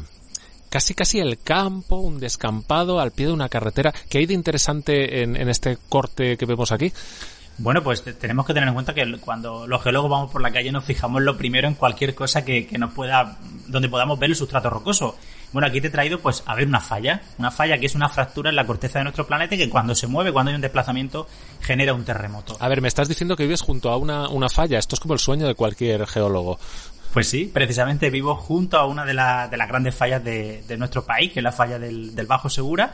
casi 0.70 0.94
casi 0.94 1.20
el 1.20 1.40
campo, 1.40 1.96
un 1.96 2.20
descampado 2.20 3.00
al 3.00 3.12
pie 3.12 3.28
de 3.28 3.32
una 3.32 3.48
carretera. 3.48 3.94
¿Qué 4.10 4.18
hay 4.18 4.26
de 4.26 4.34
interesante 4.34 5.24
en, 5.24 5.38
en 5.38 5.48
este 5.48 5.78
corte 5.88 6.36
que 6.36 6.46
vemos 6.46 6.74
aquí? 6.74 6.92
Bueno, 7.60 7.82
pues 7.82 8.04
tenemos 8.20 8.46
que 8.46 8.54
tener 8.54 8.68
en 8.68 8.74
cuenta 8.74 8.94
que 8.94 9.20
cuando 9.22 9.66
los 9.66 9.82
geólogos 9.82 10.12
vamos 10.12 10.32
por 10.32 10.42
la 10.42 10.52
calle 10.52 10.70
nos 10.70 10.84
fijamos 10.84 11.22
lo 11.22 11.38
primero 11.38 11.70
en 11.70 11.76
cualquier 11.76 12.14
cosa 12.14 12.44
que, 12.44 12.68
que 12.68 12.78
nos 12.78 12.92
pueda, 12.92 13.38
donde 13.68 13.88
podamos 13.88 14.20
ver 14.20 14.32
el 14.32 14.36
sustrato 14.36 14.70
rocoso. 14.70 15.16
Bueno, 15.54 15.68
aquí 15.68 15.80
te 15.82 15.88
he 15.88 15.90
traído 15.90 16.20
pues 16.20 16.44
a 16.46 16.56
ver 16.56 16.68
una 16.68 16.82
falla, 16.82 17.22
una 17.38 17.52
falla 17.52 17.78
que 17.78 17.86
es 17.86 17.96
una 17.96 18.10
fractura 18.10 18.50
en 18.50 18.56
la 18.56 18.66
corteza 18.66 19.00
de 19.00 19.04
nuestro 19.04 19.26
planeta 19.26 19.56
que 19.56 19.70
cuando 19.70 19.96
se 19.96 20.08
mueve, 20.08 20.32
cuando 20.34 20.50
hay 20.50 20.56
un 20.56 20.62
desplazamiento, 20.62 21.28
genera 21.62 21.94
un 21.94 22.04
terremoto. 22.04 22.58
A 22.60 22.68
ver, 22.68 22.82
me 22.82 22.88
estás 22.88 23.08
diciendo 23.08 23.36
que 23.36 23.44
vives 23.44 23.62
junto 23.62 23.90
a 23.90 23.98
una, 23.98 24.28
una 24.30 24.50
falla, 24.50 24.78
esto 24.78 24.96
es 24.96 25.00
como 25.00 25.14
el 25.14 25.20
sueño 25.20 25.48
de 25.48 25.56
cualquier 25.56 26.06
geólogo. 26.06 26.60
Pues 27.14 27.30
sí, 27.30 27.50
precisamente 27.52 28.10
vivo 28.10 28.36
junto 28.36 28.78
a 28.78 28.86
una 28.86 29.06
de, 29.06 29.14
la, 29.14 29.48
de 29.48 29.58
las 29.58 29.68
grandes 29.68 29.96
fallas 29.96 30.24
de, 30.24 30.64
de, 30.68 30.78
nuestro 30.78 31.06
país, 31.06 31.32
que 31.32 31.40
es 31.40 31.44
la 31.44 31.52
falla 31.52 31.80
del, 31.80 32.14
del 32.14 32.26
Bajo 32.28 32.50
Segura, 32.50 32.94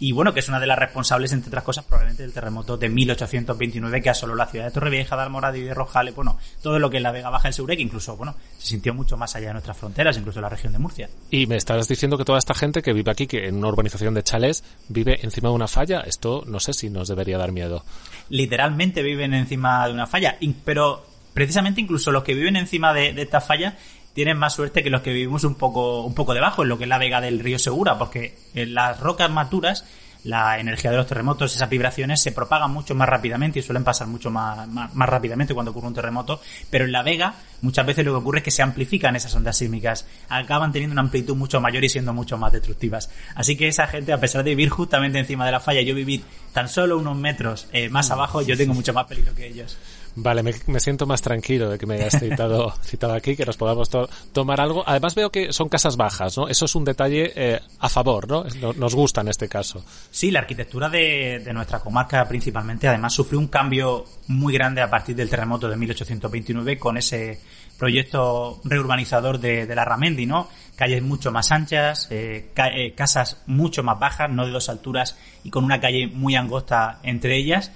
y 0.00 0.12
bueno, 0.12 0.32
que 0.32 0.40
es 0.40 0.48
una 0.48 0.60
de 0.60 0.66
las 0.66 0.78
responsables, 0.78 1.32
entre 1.32 1.48
otras 1.48 1.64
cosas, 1.64 1.84
probablemente 1.84 2.22
del 2.22 2.32
terremoto 2.32 2.76
de 2.76 2.88
1829 2.88 4.00
que 4.00 4.10
asoló 4.10 4.34
la 4.34 4.46
ciudad 4.46 4.66
de 4.66 4.70
Torrevieja, 4.70 5.16
de 5.16 5.22
Almorada 5.22 5.56
y 5.56 5.62
de 5.62 5.74
Rojales, 5.74 6.14
bueno, 6.14 6.38
todo 6.62 6.78
lo 6.78 6.88
que 6.88 6.98
es 6.98 7.02
la 7.02 7.10
Vega 7.10 7.30
Baja 7.30 7.48
del 7.48 7.54
Segura, 7.54 7.74
que 7.74 7.82
incluso, 7.82 8.16
bueno, 8.16 8.34
se 8.58 8.68
sintió 8.68 8.94
mucho 8.94 9.16
más 9.16 9.34
allá 9.34 9.48
de 9.48 9.54
nuestras 9.54 9.76
fronteras, 9.76 10.16
incluso 10.16 10.38
en 10.38 10.44
la 10.44 10.48
región 10.48 10.72
de 10.72 10.78
Murcia. 10.78 11.08
Y 11.30 11.46
me 11.46 11.56
estás 11.56 11.88
diciendo 11.88 12.16
que 12.16 12.24
toda 12.24 12.38
esta 12.38 12.54
gente 12.54 12.80
que 12.80 12.92
vive 12.92 13.10
aquí, 13.10 13.26
que 13.26 13.48
en 13.48 13.56
una 13.56 13.68
urbanización 13.68 14.14
de 14.14 14.22
chalés, 14.22 14.62
vive 14.88 15.18
encima 15.22 15.48
de 15.48 15.54
una 15.54 15.68
falla, 15.68 16.00
esto 16.00 16.44
no 16.46 16.60
sé 16.60 16.72
si 16.72 16.90
nos 16.90 17.08
debería 17.08 17.38
dar 17.38 17.50
miedo. 17.50 17.84
Literalmente 18.28 19.02
viven 19.02 19.34
encima 19.34 19.86
de 19.88 19.94
una 19.94 20.06
falla, 20.06 20.38
pero 20.64 21.04
precisamente 21.34 21.80
incluso 21.80 22.12
los 22.12 22.22
que 22.22 22.34
viven 22.34 22.56
encima 22.56 22.92
de, 22.92 23.12
de 23.12 23.22
esta 23.22 23.40
falla 23.40 23.76
tienen 24.18 24.36
más 24.36 24.52
suerte 24.52 24.82
que 24.82 24.90
los 24.90 25.02
que 25.02 25.12
vivimos 25.12 25.44
un 25.44 25.54
poco, 25.54 26.02
un 26.02 26.12
poco 26.12 26.34
debajo, 26.34 26.64
en 26.64 26.70
lo 26.70 26.76
que 26.76 26.82
es 26.82 26.88
la 26.88 26.98
vega 26.98 27.20
del 27.20 27.38
río 27.38 27.56
Segura, 27.56 27.98
porque 27.98 28.36
en 28.52 28.74
las 28.74 28.98
rocas 28.98 29.30
maturas 29.30 29.84
la 30.24 30.58
energía 30.58 30.90
de 30.90 30.96
los 30.96 31.06
terremotos, 31.06 31.54
esas 31.54 31.70
vibraciones 31.70 32.20
se 32.20 32.32
propagan 32.32 32.72
mucho 32.72 32.96
más 32.96 33.08
rápidamente 33.08 33.60
y 33.60 33.62
suelen 33.62 33.84
pasar 33.84 34.08
mucho 34.08 34.28
más, 34.32 34.66
más, 34.66 35.08
rápidamente 35.08 35.54
cuando 35.54 35.70
ocurre 35.70 35.86
un 35.86 35.94
terremoto, 35.94 36.40
pero 36.68 36.84
en 36.84 36.90
la 36.90 37.04
Vega 37.04 37.32
muchas 37.62 37.86
veces 37.86 38.04
lo 38.04 38.10
que 38.10 38.18
ocurre 38.18 38.38
es 38.38 38.44
que 38.44 38.50
se 38.50 38.60
amplifican 38.60 39.14
esas 39.14 39.32
ondas 39.36 39.56
sísmicas, 39.56 40.04
acaban 40.28 40.72
teniendo 40.72 40.94
una 40.94 41.02
amplitud 41.02 41.36
mucho 41.36 41.60
mayor 41.60 41.84
y 41.84 41.88
siendo 41.88 42.12
mucho 42.12 42.36
más 42.38 42.50
destructivas. 42.50 43.10
Así 43.36 43.56
que 43.56 43.68
esa 43.68 43.86
gente, 43.86 44.12
a 44.12 44.18
pesar 44.18 44.42
de 44.42 44.50
vivir 44.50 44.68
justamente 44.68 45.20
encima 45.20 45.46
de 45.46 45.52
la 45.52 45.60
falla, 45.60 45.80
yo 45.82 45.94
vivir 45.94 46.24
tan 46.52 46.68
solo 46.68 46.98
unos 46.98 47.16
metros 47.16 47.68
eh, 47.72 47.88
más 47.88 48.10
mm. 48.10 48.12
abajo, 48.14 48.42
yo 48.42 48.56
tengo 48.56 48.74
mucho 48.74 48.92
más 48.92 49.06
peligro 49.06 49.32
que 49.32 49.46
ellos. 49.46 49.78
Vale, 50.20 50.42
me, 50.42 50.80
siento 50.80 51.06
más 51.06 51.22
tranquilo 51.22 51.70
de 51.70 51.78
que 51.78 51.86
me 51.86 51.94
hayas 51.94 52.18
citado, 52.18 52.72
citado 52.82 53.14
aquí, 53.14 53.36
que 53.36 53.46
nos 53.46 53.56
podamos 53.56 53.88
tomar 54.32 54.60
algo. 54.60 54.82
Además 54.84 55.14
veo 55.14 55.30
que 55.30 55.52
son 55.52 55.68
casas 55.68 55.96
bajas, 55.96 56.36
¿no? 56.36 56.48
Eso 56.48 56.64
es 56.64 56.74
un 56.74 56.84
detalle 56.84 57.32
eh, 57.36 57.60
a 57.78 57.88
favor, 57.88 58.26
¿no? 58.28 58.44
Nos 58.74 58.96
gusta 58.96 59.20
en 59.20 59.28
este 59.28 59.48
caso. 59.48 59.84
Sí, 60.10 60.32
la 60.32 60.40
arquitectura 60.40 60.88
de, 60.88 61.40
de, 61.44 61.52
nuestra 61.52 61.78
comarca 61.78 62.26
principalmente, 62.26 62.88
además 62.88 63.12
sufrió 63.12 63.38
un 63.38 63.46
cambio 63.46 64.06
muy 64.26 64.52
grande 64.54 64.82
a 64.82 64.90
partir 64.90 65.14
del 65.14 65.30
terremoto 65.30 65.68
de 65.68 65.76
1829 65.76 66.78
con 66.80 66.96
ese 66.96 67.40
proyecto 67.78 68.60
reurbanizador 68.64 69.38
de, 69.38 69.66
de 69.66 69.74
la 69.76 69.84
Ramendi, 69.84 70.26
¿no? 70.26 70.48
Calles 70.74 71.00
mucho 71.00 71.30
más 71.30 71.52
anchas, 71.52 72.08
eh, 72.10 72.50
eh, 72.56 72.92
casas 72.96 73.40
mucho 73.46 73.84
más 73.84 74.00
bajas, 74.00 74.30
no 74.32 74.44
de 74.44 74.50
dos 74.50 74.68
alturas 74.68 75.16
y 75.44 75.50
con 75.50 75.64
una 75.64 75.80
calle 75.80 76.08
muy 76.08 76.34
angosta 76.34 76.98
entre 77.04 77.36
ellas. 77.36 77.70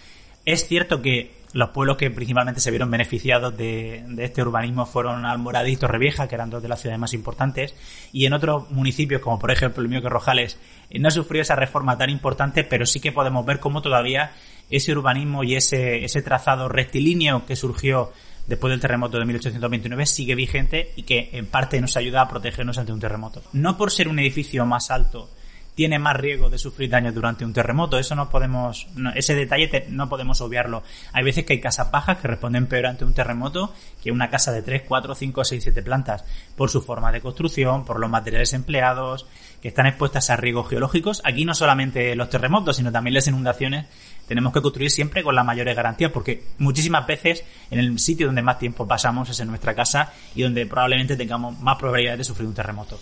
Es 0.44 0.66
cierto 0.66 1.02
que 1.02 1.41
los 1.52 1.70
pueblos 1.70 1.96
que 1.96 2.10
principalmente 2.10 2.60
se 2.60 2.70
vieron 2.70 2.90
beneficiados 2.90 3.56
de, 3.56 4.04
este 4.18 4.42
urbanismo 4.42 4.86
fueron 4.86 5.24
Almoradí 5.26 5.72
y 5.72 5.76
que 5.76 6.34
eran 6.34 6.50
dos 6.50 6.62
de 6.62 6.68
las 6.68 6.80
ciudades 6.80 7.00
más 7.00 7.14
importantes, 7.14 7.74
y 8.12 8.26
en 8.26 8.32
otros 8.32 8.70
municipios, 8.70 9.20
como 9.20 9.38
por 9.38 9.50
ejemplo 9.50 9.82
el 9.82 9.88
mío 9.88 10.02
que 10.02 10.08
Rojales, 10.08 10.58
eh, 10.90 10.98
no 10.98 11.10
sufrió 11.10 11.42
esa 11.42 11.56
reforma 11.56 11.98
tan 11.98 12.10
importante, 12.10 12.64
pero 12.64 12.86
sí 12.86 13.00
que 13.00 13.12
podemos 13.12 13.44
ver 13.44 13.60
cómo 13.60 13.82
todavía 13.82 14.32
ese 14.70 14.92
urbanismo 14.92 15.44
y 15.44 15.56
ese, 15.56 16.04
ese 16.04 16.22
trazado 16.22 16.68
rectilíneo 16.68 17.44
que 17.46 17.56
surgió 17.56 18.12
después 18.46 18.70
del 18.70 18.80
terremoto 18.80 19.18
de 19.18 19.24
1829 19.24 20.06
sigue 20.06 20.34
vigente 20.34 20.92
y 20.96 21.02
que 21.02 21.30
en 21.32 21.46
parte 21.46 21.80
nos 21.80 21.96
ayuda 21.96 22.22
a 22.22 22.28
protegernos 22.28 22.78
ante 22.78 22.92
un 22.92 23.00
terremoto. 23.00 23.42
No 23.52 23.76
por 23.76 23.90
ser 23.90 24.08
un 24.08 24.18
edificio 24.18 24.64
más 24.64 24.90
alto 24.90 25.28
tiene 25.74 25.98
más 25.98 26.16
riesgo 26.16 26.50
de 26.50 26.58
sufrir 26.58 26.90
daños 26.90 27.14
durante 27.14 27.44
un 27.44 27.52
terremoto. 27.52 27.98
Eso 27.98 28.14
no 28.14 28.28
podemos, 28.28 28.86
ese 29.14 29.34
detalle 29.34 29.86
no 29.88 30.08
podemos 30.08 30.40
obviarlo. 30.40 30.82
Hay 31.12 31.24
veces 31.24 31.44
que 31.44 31.54
hay 31.54 31.60
casas 31.60 31.90
bajas 31.90 32.18
que 32.18 32.28
responden 32.28 32.66
peor 32.66 32.86
ante 32.86 33.04
un 33.04 33.14
terremoto 33.14 33.72
que 34.02 34.10
una 34.10 34.28
casa 34.28 34.52
de 34.52 34.62
3, 34.62 34.82
4, 34.86 35.14
5, 35.14 35.44
6, 35.44 35.62
7 35.62 35.82
plantas 35.82 36.24
por 36.56 36.70
su 36.70 36.82
forma 36.82 37.12
de 37.12 37.20
construcción, 37.20 37.84
por 37.84 38.00
los 38.00 38.10
materiales 38.10 38.52
empleados, 38.52 39.26
que 39.62 39.68
están 39.68 39.86
expuestas 39.86 40.28
a 40.30 40.36
riesgos 40.36 40.68
geológicos. 40.68 41.22
Aquí 41.24 41.44
no 41.44 41.54
solamente 41.54 42.14
los 42.16 42.28
terremotos, 42.28 42.76
sino 42.76 42.92
también 42.92 43.14
las 43.14 43.28
inundaciones. 43.28 43.86
Tenemos 44.26 44.52
que 44.52 44.60
construir 44.60 44.90
siempre 44.90 45.22
con 45.22 45.34
las 45.34 45.44
mayores 45.44 45.74
garantías 45.74 46.10
porque 46.10 46.44
muchísimas 46.58 47.06
veces 47.06 47.44
en 47.70 47.78
el 47.78 47.98
sitio 47.98 48.26
donde 48.26 48.42
más 48.42 48.58
tiempo 48.58 48.86
pasamos 48.86 49.28
es 49.30 49.40
en 49.40 49.48
nuestra 49.48 49.74
casa 49.74 50.12
y 50.34 50.42
donde 50.42 50.66
probablemente 50.66 51.16
tengamos 51.16 51.58
más 51.60 51.76
probabilidades 51.76 52.18
de 52.18 52.24
sufrir 52.24 52.48
un 52.48 52.54
terremoto. 52.54 52.98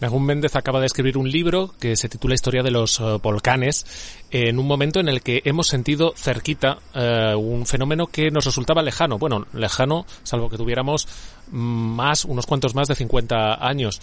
Nahum 0.00 0.24
Méndez 0.24 0.56
acaba 0.56 0.80
de 0.80 0.86
escribir 0.86 1.18
un 1.18 1.30
libro 1.30 1.74
que 1.78 1.94
se 1.94 2.08
titula 2.08 2.34
Historia 2.34 2.62
de 2.62 2.70
los 2.70 3.00
eh, 3.00 3.18
volcanes, 3.22 3.84
en 4.30 4.58
un 4.58 4.66
momento 4.66 4.98
en 4.98 5.08
el 5.08 5.20
que 5.20 5.42
hemos 5.44 5.66
sentido 5.66 6.14
cerquita 6.16 6.78
eh, 6.94 7.34
un 7.36 7.66
fenómeno 7.66 8.06
que 8.06 8.30
nos 8.30 8.46
resultaba 8.46 8.82
lejano. 8.82 9.18
Bueno, 9.18 9.46
lejano, 9.52 10.06
salvo 10.22 10.48
que 10.48 10.56
tuviéramos 10.56 11.06
más, 11.50 12.24
unos 12.24 12.46
cuantos 12.46 12.74
más 12.74 12.88
de 12.88 12.94
50 12.94 13.66
años. 13.66 14.00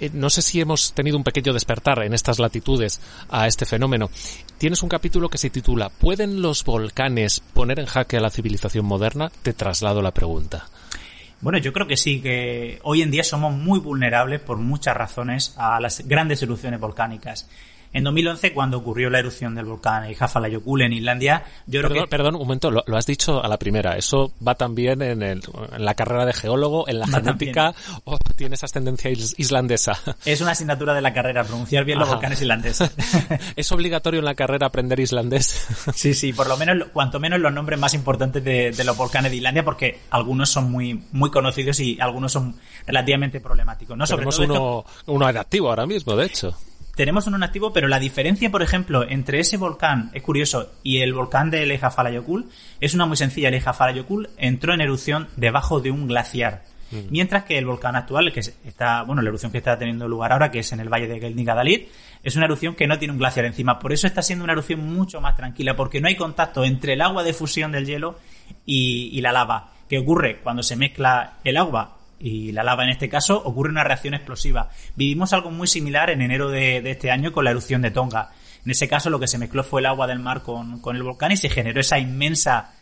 Eh, 0.00 0.10
no 0.12 0.28
sé 0.28 0.42
si 0.42 0.60
hemos 0.60 0.92
tenido 0.92 1.16
un 1.16 1.24
pequeño 1.24 1.52
despertar 1.52 2.02
en 2.02 2.14
estas 2.14 2.40
latitudes 2.40 3.00
a 3.28 3.46
este 3.46 3.64
fenómeno. 3.64 4.10
Tienes 4.58 4.82
un 4.82 4.88
capítulo 4.88 5.28
que 5.28 5.38
se 5.38 5.50
titula 5.50 5.88
¿Pueden 5.88 6.42
los 6.42 6.64
volcanes 6.64 7.40
poner 7.40 7.78
en 7.78 7.86
jaque 7.86 8.16
a 8.16 8.20
la 8.20 8.30
civilización 8.30 8.86
moderna? 8.86 9.30
Te 9.42 9.52
traslado 9.52 10.02
la 10.02 10.12
pregunta. 10.12 10.68
Bueno, 11.40 11.58
yo 11.58 11.72
creo 11.72 11.86
que 11.86 11.96
sí, 11.96 12.20
que 12.20 12.80
hoy 12.82 13.02
en 13.02 13.12
día 13.12 13.22
somos 13.22 13.54
muy 13.54 13.78
vulnerables 13.78 14.40
por 14.40 14.56
muchas 14.58 14.96
razones 14.96 15.54
a 15.56 15.78
las 15.78 16.06
grandes 16.06 16.42
erupciones 16.42 16.80
volcánicas. 16.80 17.48
En 17.98 18.04
2011, 18.04 18.52
cuando 18.52 18.78
ocurrió 18.78 19.10
la 19.10 19.18
erupción 19.18 19.56
del 19.56 19.64
volcán 19.64 20.04
Eyjafjallajökull 20.04 20.82
en 20.82 20.92
Islandia, 20.92 21.42
yo 21.66 21.82
creo 21.82 22.04
que... 22.04 22.08
Perdón, 22.08 22.36
un 22.36 22.42
momento, 22.42 22.70
lo, 22.70 22.84
has 22.96 23.06
dicho 23.06 23.42
a 23.42 23.48
la 23.48 23.56
primera. 23.56 23.96
¿Eso 23.96 24.30
va 24.46 24.54
también 24.54 25.02
en, 25.02 25.40
la 25.78 25.94
carrera 25.94 26.24
de 26.24 26.32
geólogo, 26.32 26.88
en 26.88 27.00
la 27.00 27.08
genética, 27.08 27.74
o 28.04 28.16
tiene 28.36 28.54
esa 28.54 28.66
ascendencia 28.66 29.10
islandesa? 29.10 29.98
Es 30.24 30.40
una 30.40 30.52
asignatura 30.52 30.94
de 30.94 31.00
la 31.00 31.12
carrera, 31.12 31.42
pronunciar 31.42 31.84
bien 31.84 31.98
los 31.98 32.08
volcanes 32.08 32.40
islandeses. 32.40 32.88
¿Es 33.56 33.72
obligatorio 33.72 34.20
en 34.20 34.26
la 34.26 34.36
carrera 34.36 34.68
aprender 34.68 35.00
islandés? 35.00 35.66
sí, 35.96 36.14
sí, 36.14 36.32
por 36.32 36.46
lo 36.46 36.56
menos, 36.56 36.90
cuanto 36.92 37.18
menos 37.18 37.40
los 37.40 37.52
nombres 37.52 37.80
más 37.80 37.94
importantes 37.94 38.44
de, 38.44 38.84
los 38.84 38.96
volcanes 38.96 39.32
de 39.32 39.38
Islandia, 39.38 39.64
porque 39.64 40.02
algunos 40.10 40.50
son 40.50 40.70
muy, 40.70 41.02
muy 41.10 41.32
conocidos 41.32 41.80
y 41.80 41.98
algunos 42.00 42.30
son 42.30 42.54
relativamente 42.86 43.40
problemáticos. 43.40 43.98
¿no? 43.98 44.06
Sobre 44.06 44.24
Tenemos 44.24 44.38
uno, 44.38 44.84
uno 45.06 45.26
adaptivo 45.26 45.68
ahora 45.68 45.84
mismo, 45.84 46.14
de 46.14 46.26
hecho 46.26 46.56
tenemos 46.98 47.28
uno 47.28 47.42
activo, 47.44 47.72
pero 47.72 47.86
la 47.86 48.00
diferencia, 48.00 48.50
por 48.50 48.60
ejemplo, 48.60 49.08
entre 49.08 49.38
ese 49.38 49.56
volcán, 49.56 50.10
es 50.14 50.22
curioso, 50.24 50.72
y 50.82 50.98
el 50.98 51.14
volcán 51.14 51.48
de 51.48 51.62
Eyjafjallajökull 51.62 52.48
es 52.80 52.92
una 52.92 53.06
muy 53.06 53.16
sencilla. 53.16 53.50
El 53.50 53.54
Eyjafjallajökull 53.54 54.30
entró 54.36 54.74
en 54.74 54.80
erupción 54.80 55.28
debajo 55.36 55.78
de 55.78 55.92
un 55.92 56.08
glaciar. 56.08 56.64
Mm. 56.90 56.96
Mientras 57.10 57.44
que 57.44 57.56
el 57.56 57.66
volcán 57.66 57.94
actual, 57.94 58.32
que 58.32 58.40
está, 58.40 59.02
bueno, 59.04 59.22
la 59.22 59.28
erupción 59.28 59.52
que 59.52 59.58
está 59.58 59.78
teniendo 59.78 60.08
lugar 60.08 60.32
ahora, 60.32 60.50
que 60.50 60.58
es 60.58 60.72
en 60.72 60.80
el 60.80 60.88
valle 60.88 61.06
de 61.06 61.20
Gelnigadalid, 61.20 61.82
es 62.24 62.34
una 62.34 62.46
erupción 62.46 62.74
que 62.74 62.88
no 62.88 62.98
tiene 62.98 63.12
un 63.12 63.18
glaciar 63.18 63.44
encima. 63.44 63.78
Por 63.78 63.92
eso 63.92 64.08
está 64.08 64.20
siendo 64.20 64.42
una 64.42 64.54
erupción 64.54 64.80
mucho 64.80 65.20
más 65.20 65.36
tranquila, 65.36 65.76
porque 65.76 66.00
no 66.00 66.08
hay 66.08 66.16
contacto 66.16 66.64
entre 66.64 66.94
el 66.94 67.00
agua 67.00 67.22
de 67.22 67.32
fusión 67.32 67.70
del 67.70 67.86
hielo 67.86 68.18
y, 68.66 69.10
y 69.12 69.20
la 69.20 69.30
lava. 69.30 69.70
¿Qué 69.88 70.00
ocurre? 70.00 70.40
Cuando 70.40 70.64
se 70.64 70.74
mezcla 70.74 71.34
el 71.44 71.58
agua 71.58 71.97
y 72.20 72.52
la 72.52 72.62
lava 72.62 72.84
en 72.84 72.90
este 72.90 73.08
caso, 73.08 73.40
ocurre 73.44 73.70
una 73.70 73.84
reacción 73.84 74.14
explosiva. 74.14 74.70
Vivimos 74.96 75.32
algo 75.32 75.50
muy 75.50 75.66
similar 75.66 76.10
en 76.10 76.22
enero 76.22 76.48
de, 76.50 76.78
este 76.90 77.10
año 77.10 77.32
con 77.32 77.44
la 77.44 77.50
erupción 77.50 77.82
de 77.82 77.90
Tonga. 77.90 78.30
En 78.64 78.70
ese 78.70 78.88
caso 78.88 79.10
lo 79.10 79.20
que 79.20 79.28
se 79.28 79.38
mezcló 79.38 79.62
fue 79.62 79.80
el 79.80 79.86
agua 79.86 80.06
del 80.06 80.18
mar 80.18 80.42
con, 80.42 80.80
el 80.84 81.02
volcán 81.02 81.32
y 81.32 81.36
se 81.36 81.48
generó 81.48 81.80
esa 81.80 81.98
inmensa 81.98 82.72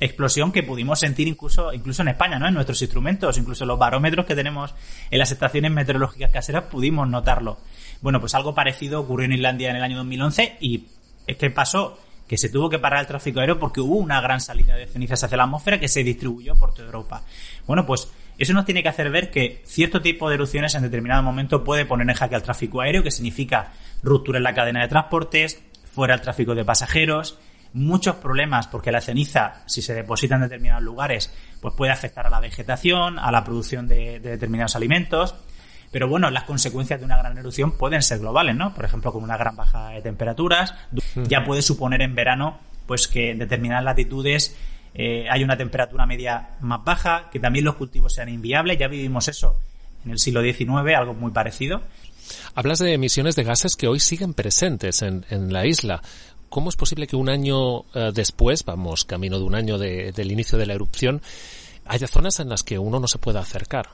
explosión 0.00 0.52
que 0.52 0.62
pudimos 0.62 1.00
sentir 1.00 1.26
incluso, 1.26 1.72
incluso 1.72 2.02
en 2.02 2.08
España, 2.08 2.38
¿no? 2.38 2.46
En 2.46 2.54
nuestros 2.54 2.80
instrumentos, 2.80 3.36
incluso 3.36 3.66
los 3.66 3.78
barómetros 3.78 4.26
que 4.26 4.36
tenemos 4.36 4.74
en 5.10 5.18
las 5.18 5.32
estaciones 5.32 5.72
meteorológicas 5.72 6.30
caseras 6.30 6.64
pudimos 6.64 7.08
notarlo. 7.08 7.58
Bueno, 8.00 8.20
pues 8.20 8.34
algo 8.34 8.54
parecido 8.54 9.00
ocurrió 9.00 9.26
en 9.26 9.32
Islandia 9.32 9.70
en 9.70 9.76
el 9.76 9.82
año 9.82 9.96
2011 9.98 10.58
y 10.60 10.86
es 11.26 11.36
que 11.36 11.50
pasó 11.50 11.98
que 12.28 12.36
se 12.36 12.50
tuvo 12.50 12.68
que 12.68 12.78
parar 12.78 13.00
el 13.00 13.06
tráfico 13.06 13.40
aéreo 13.40 13.58
porque 13.58 13.80
hubo 13.80 13.96
una 13.96 14.20
gran 14.20 14.40
salida 14.40 14.76
de 14.76 14.86
cenizas 14.86 15.24
hacia 15.24 15.36
la 15.36 15.44
atmósfera 15.44 15.80
que 15.80 15.88
se 15.88 16.04
distribuyó 16.04 16.54
por 16.54 16.74
toda 16.74 16.86
Europa. 16.86 17.22
Bueno, 17.66 17.86
pues 17.86 18.12
eso 18.38 18.52
nos 18.54 18.64
tiene 18.64 18.82
que 18.82 18.88
hacer 18.88 19.10
ver 19.10 19.30
que 19.30 19.62
cierto 19.64 20.00
tipo 20.00 20.28
de 20.28 20.36
erupciones 20.36 20.74
en 20.74 20.82
determinado 20.82 21.22
momento 21.22 21.64
puede 21.64 21.84
poner 21.84 22.08
en 22.08 22.14
jaque 22.14 22.36
al 22.36 22.42
tráfico 22.42 22.80
aéreo, 22.80 23.02
que 23.02 23.10
significa 23.10 23.72
ruptura 24.02 24.38
en 24.38 24.44
la 24.44 24.54
cadena 24.54 24.80
de 24.80 24.88
transportes, 24.88 25.60
fuera 25.92 26.14
el 26.14 26.20
tráfico 26.20 26.54
de 26.54 26.64
pasajeros, 26.64 27.38
muchos 27.72 28.16
problemas 28.16 28.68
porque 28.68 28.92
la 28.92 29.00
ceniza, 29.00 29.62
si 29.66 29.82
se 29.82 29.94
deposita 29.94 30.36
en 30.36 30.42
determinados 30.42 30.84
lugares, 30.84 31.32
pues 31.60 31.74
puede 31.74 31.92
afectar 31.92 32.26
a 32.26 32.30
la 32.30 32.40
vegetación, 32.40 33.18
a 33.18 33.32
la 33.32 33.44
producción 33.44 33.88
de, 33.88 34.20
determinados 34.20 34.76
alimentos. 34.76 35.34
Pero 35.90 36.06
bueno, 36.06 36.30
las 36.30 36.44
consecuencias 36.44 37.00
de 37.00 37.06
una 37.06 37.16
gran 37.16 37.36
erupción 37.38 37.72
pueden 37.72 38.02
ser 38.02 38.18
globales, 38.18 38.54
¿no? 38.54 38.74
Por 38.74 38.84
ejemplo, 38.84 39.12
con 39.12 39.24
una 39.24 39.38
gran 39.38 39.56
baja 39.56 39.88
de 39.88 40.02
temperaturas, 40.02 40.74
ya 41.26 41.44
puede 41.44 41.62
suponer 41.62 42.02
en 42.02 42.14
verano, 42.14 42.60
pues 42.86 43.08
que 43.08 43.30
en 43.30 43.38
determinadas 43.38 43.84
latitudes 43.84 44.54
eh, 45.00 45.26
hay 45.30 45.44
una 45.44 45.56
temperatura 45.56 46.06
media 46.06 46.56
más 46.60 46.82
baja, 46.84 47.30
que 47.30 47.38
también 47.38 47.64
los 47.64 47.76
cultivos 47.76 48.12
sean 48.12 48.28
inviables. 48.28 48.78
Ya 48.78 48.88
vivimos 48.88 49.28
eso 49.28 49.56
en 50.04 50.10
el 50.10 50.18
siglo 50.18 50.42
XIX, 50.42 50.96
algo 50.96 51.14
muy 51.14 51.30
parecido. 51.30 51.82
Hablas 52.56 52.80
de 52.80 52.92
emisiones 52.92 53.36
de 53.36 53.44
gases 53.44 53.76
que 53.76 53.86
hoy 53.86 54.00
siguen 54.00 54.34
presentes 54.34 55.02
en, 55.02 55.52
la 55.52 55.66
isla. 55.66 56.02
¿Cómo 56.48 56.68
es 56.68 56.74
posible 56.76 57.06
que 57.06 57.14
un 57.14 57.28
año 57.28 57.82
eh, 57.94 58.10
después, 58.12 58.64
vamos, 58.64 59.04
camino 59.04 59.38
de 59.38 59.44
un 59.44 59.54
año 59.54 59.78
del 59.78 60.32
inicio 60.32 60.58
de 60.58 60.66
la 60.66 60.74
erupción, 60.74 61.22
haya 61.86 62.08
zonas 62.08 62.40
en 62.40 62.48
las 62.48 62.64
que 62.64 62.78
uno 62.78 62.98
no 62.98 63.06
se 63.06 63.18
pueda 63.18 63.38
acercar? 63.38 63.90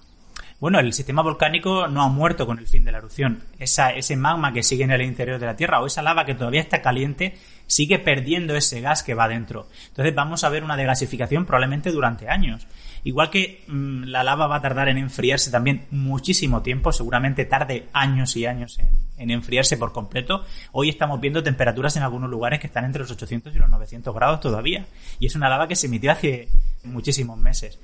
Bueno, 0.61 0.79
el 0.79 0.93
sistema 0.93 1.23
volcánico 1.23 1.89
no 1.89 2.03
ha 2.03 2.09
muerto 2.09 2.47
con 2.47 2.59
el 2.59 2.67
fin 2.67 2.85
de 2.85 2.93
la 2.93 2.99
erupción. 2.99 3.43
Esa, 3.59 3.91
ese 3.91 4.17
magma 4.17 4.53
que 4.53 4.63
sigue 4.63 4.85
en 4.85 4.93
el 4.93 5.03
interior 5.03 5.39
de 5.39 5.47
la 5.47 5.57
Tierra 5.57 5.81
o 5.81 5.87
esa 5.87 6.01
lava 6.01 6.25
que 6.25 6.35
todavía 6.35 6.61
está 6.61 6.81
caliente 6.81 7.37
sigue 7.67 7.99
perdiendo 7.99 8.55
ese 8.55 8.81
gas 8.81 9.03
que 9.03 9.15
va 9.15 9.29
dentro. 9.29 9.69
Entonces 9.89 10.15
vamos 10.15 10.45
a 10.45 10.49
ver 10.49 10.65
una 10.65 10.77
degasificación 10.77 11.45
probablemente 11.45 11.91
durante 11.91 12.29
años. 12.29 12.67
Igual 13.03 13.31
que 13.31 13.65
mm, 13.67 14.05
la 14.05 14.23
lava 14.23 14.47
va 14.47 14.57
a 14.57 14.63
tardar 14.63 14.89
en 14.89 14.97
enfriarse 14.97 15.51
también 15.51 15.87
muchísimo 15.91 16.63
tiempo, 16.63 16.93
seguramente 16.93 17.45
tarde 17.45 17.89
años 17.93 18.37
y 18.37 18.47
años 18.47 18.79
en, 18.79 18.89
en, 19.19 19.31
enfriarse 19.31 19.77
por 19.77 19.93
completo. 19.93 20.45
Hoy 20.73 20.89
estamos 20.89 21.21
viendo 21.21 21.43
temperaturas 21.43 21.97
en 21.97 22.03
algunos 22.03 22.31
lugares 22.31 22.61
que 22.61 22.67
están 22.67 22.85
entre 22.85 23.03
los 23.03 23.11
800 23.11 23.55
y 23.55 23.59
los 23.59 23.69
900 23.69 24.15
grados 24.15 24.41
todavía. 24.41 24.87
Y 25.19 25.27
es 25.27 25.35
una 25.35 25.49
lava 25.49 25.69
que 25.69 25.77
se 25.77 25.89
emitió 25.89 26.13
hace 26.13 26.49
muchísimos 26.85 27.39
meses. 27.39 27.79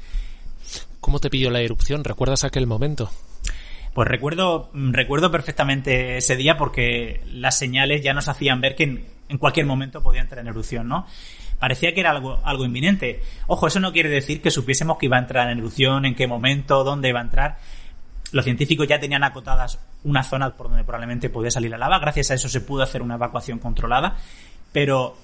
¿Cómo 1.01 1.19
te 1.19 1.31
pilló 1.31 1.51
la 1.51 1.61
erupción? 1.61 2.05
¿Recuerdas 2.05 2.45
aquel 2.45 2.67
momento? 2.67 3.11
Pues 3.95 4.07
recuerdo, 4.07 4.71
mm, 4.73 4.93
recuerdo 4.93 5.31
perfectamente 5.31 6.17
ese 6.17 6.37
día 6.37 6.57
porque 6.57 7.23
las 7.27 7.59
señales 7.59 8.03
ya 8.03 8.15
nos 8.15 8.29
hacían 8.29 8.61
ver 8.61 8.77
que 8.77 8.85
en, 8.85 9.07
en 9.29 9.39
cualquier 9.39 9.67
momento 9.67 10.03
podía 10.03 10.21
entrar 10.21 10.41
en 10.41 10.49
erupción, 10.49 10.89
¿no? 10.89 11.07
Parecía 11.59 11.93
que 11.93 12.01
era 12.01 12.11
algo, 12.11 12.41
algo 12.45 12.65
inminente. 12.65 13.21
Ojo, 13.47 13.67
eso 13.67 13.81
no 13.81 13.93
quiere 13.93 14.09
decir 14.09 14.41
que 14.41 14.51
supiésemos 14.51 14.97
que 14.97 15.07
iba 15.07 15.17
a 15.17 15.21
entrar 15.21 15.51
en 15.51 15.59
erupción, 15.59 16.07
en 16.07 16.15
qué 16.15 16.27
momento, 16.27 16.85
dónde 16.85 17.11
iba 17.11 17.21
a 17.21 17.25
entrar. 17.25 17.59
Los 18.33 18.45
científicos 18.45 18.89
ya 18.89 18.99
tenían 18.99 19.25
acotadas 19.25 19.79
una 20.05 20.23
zona 20.23 20.51
por 20.57 20.69
donde 20.69 20.85
probablemente 20.85 21.29
podía 21.29 21.51
salir 21.51 21.71
la 21.71 21.77
lava. 21.79 21.99
Gracias 21.99 22.31
a 22.31 22.35
eso 22.35 22.49
se 22.49 22.63
pudo 22.63 22.83
hacer 22.83 23.03
una 23.03 23.17
evacuación 23.17 23.59
controlada. 23.59 24.17
Pero 24.73 25.17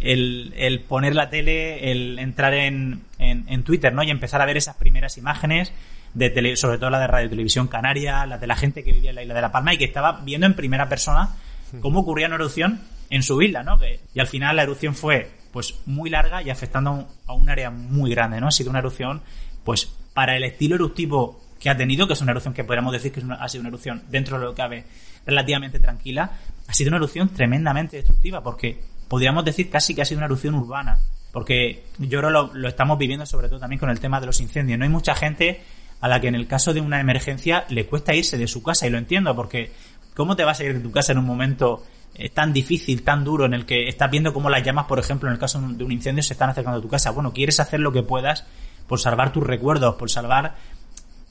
el, 0.00 0.52
el 0.56 0.80
poner 0.80 1.14
la 1.14 1.30
tele, 1.30 1.92
el 1.92 2.18
entrar 2.18 2.54
en, 2.54 3.02
en, 3.18 3.44
en, 3.48 3.62
Twitter, 3.62 3.92
¿no? 3.92 4.02
Y 4.02 4.10
empezar 4.10 4.40
a 4.40 4.46
ver 4.46 4.56
esas 4.56 4.76
primeras 4.76 5.18
imágenes 5.18 5.72
de 6.14 6.30
tele, 6.30 6.56
sobre 6.56 6.78
todo 6.78 6.90
la 6.90 7.00
de 7.00 7.06
Radio 7.06 7.28
Televisión 7.28 7.68
Canaria, 7.68 8.26
la 8.26 8.38
de 8.38 8.46
la 8.46 8.56
gente 8.56 8.82
que 8.82 8.92
vivía 8.92 9.10
en 9.10 9.16
la 9.16 9.22
isla 9.22 9.34
de 9.34 9.42
La 9.42 9.52
Palma 9.52 9.74
y 9.74 9.78
que 9.78 9.84
estaba 9.84 10.20
viendo 10.24 10.46
en 10.46 10.54
primera 10.54 10.88
persona 10.88 11.36
cómo 11.80 12.00
ocurría 12.00 12.26
una 12.26 12.36
erupción 12.36 12.80
en 13.10 13.22
su 13.22 13.40
isla, 13.42 13.62
¿no? 13.62 13.78
Que, 13.78 14.00
y 14.14 14.20
al 14.20 14.26
final 14.26 14.56
la 14.56 14.62
erupción 14.62 14.94
fue 14.94 15.30
pues 15.52 15.74
muy 15.86 16.10
larga 16.10 16.42
y 16.42 16.50
afectando 16.50 17.08
a 17.26 17.32
un 17.34 17.48
área 17.48 17.70
muy 17.70 18.10
grande, 18.10 18.40
¿no? 18.40 18.48
Ha 18.48 18.52
sido 18.52 18.70
una 18.70 18.78
erupción, 18.78 19.20
pues 19.64 19.86
para 20.14 20.36
el 20.36 20.44
estilo 20.44 20.76
eruptivo 20.76 21.40
que 21.60 21.70
ha 21.70 21.76
tenido, 21.76 22.06
que 22.06 22.14
es 22.14 22.20
una 22.20 22.32
erupción 22.32 22.54
que 22.54 22.64
podríamos 22.64 22.92
decir 22.92 23.12
que 23.12 23.20
es 23.20 23.24
una, 23.24 23.36
ha 23.36 23.48
sido 23.48 23.60
una 23.62 23.68
erupción 23.68 24.02
dentro 24.08 24.38
de 24.38 24.44
lo 24.44 24.50
que 24.52 24.56
cabe 24.56 24.84
relativamente 25.26 25.78
tranquila, 25.78 26.38
ha 26.66 26.72
sido 26.72 26.88
una 26.88 26.96
erupción 26.96 27.28
tremendamente 27.28 27.96
destructiva, 27.96 28.42
porque 28.42 28.80
podríamos 29.10 29.44
decir 29.44 29.68
casi 29.68 29.92
que 29.92 30.02
ha 30.02 30.04
sido 30.04 30.18
una 30.20 30.26
erupción 30.26 30.54
urbana, 30.54 31.00
porque 31.32 31.82
yo 31.98 32.20
creo 32.20 32.30
lo, 32.30 32.54
lo 32.54 32.68
estamos 32.68 32.96
viviendo 32.96 33.26
sobre 33.26 33.48
todo 33.48 33.58
también 33.58 33.80
con 33.80 33.90
el 33.90 33.98
tema 33.98 34.20
de 34.20 34.26
los 34.26 34.40
incendios. 34.40 34.78
No 34.78 34.84
hay 34.84 34.88
mucha 34.88 35.16
gente 35.16 35.60
a 36.00 36.06
la 36.06 36.20
que 36.20 36.28
en 36.28 36.36
el 36.36 36.46
caso 36.46 36.72
de 36.72 36.80
una 36.80 37.00
emergencia 37.00 37.64
le 37.70 37.86
cuesta 37.86 38.14
irse 38.14 38.38
de 38.38 38.46
su 38.46 38.62
casa, 38.62 38.86
y 38.86 38.90
lo 38.90 38.98
entiendo, 38.98 39.34
porque 39.34 39.72
¿cómo 40.14 40.36
te 40.36 40.44
vas 40.44 40.60
a 40.60 40.64
ir 40.64 40.74
de 40.74 40.80
tu 40.80 40.92
casa 40.92 41.10
en 41.10 41.18
un 41.18 41.24
momento 41.24 41.82
eh, 42.14 42.28
tan 42.28 42.52
difícil, 42.52 43.02
tan 43.02 43.24
duro, 43.24 43.46
en 43.46 43.52
el 43.54 43.66
que 43.66 43.88
estás 43.88 44.08
viendo 44.12 44.32
cómo 44.32 44.48
las 44.48 44.62
llamas, 44.62 44.86
por 44.86 45.00
ejemplo, 45.00 45.28
en 45.28 45.32
el 45.32 45.40
caso 45.40 45.60
de 45.60 45.82
un 45.82 45.90
incendio, 45.90 46.22
se 46.22 46.34
están 46.34 46.50
acercando 46.50 46.78
a 46.78 46.82
tu 46.82 46.88
casa? 46.88 47.10
Bueno, 47.10 47.32
quieres 47.32 47.58
hacer 47.58 47.80
lo 47.80 47.90
que 47.90 48.04
puedas 48.04 48.46
por 48.86 49.00
salvar 49.00 49.32
tus 49.32 49.44
recuerdos, 49.44 49.96
por 49.96 50.08
salvar 50.08 50.54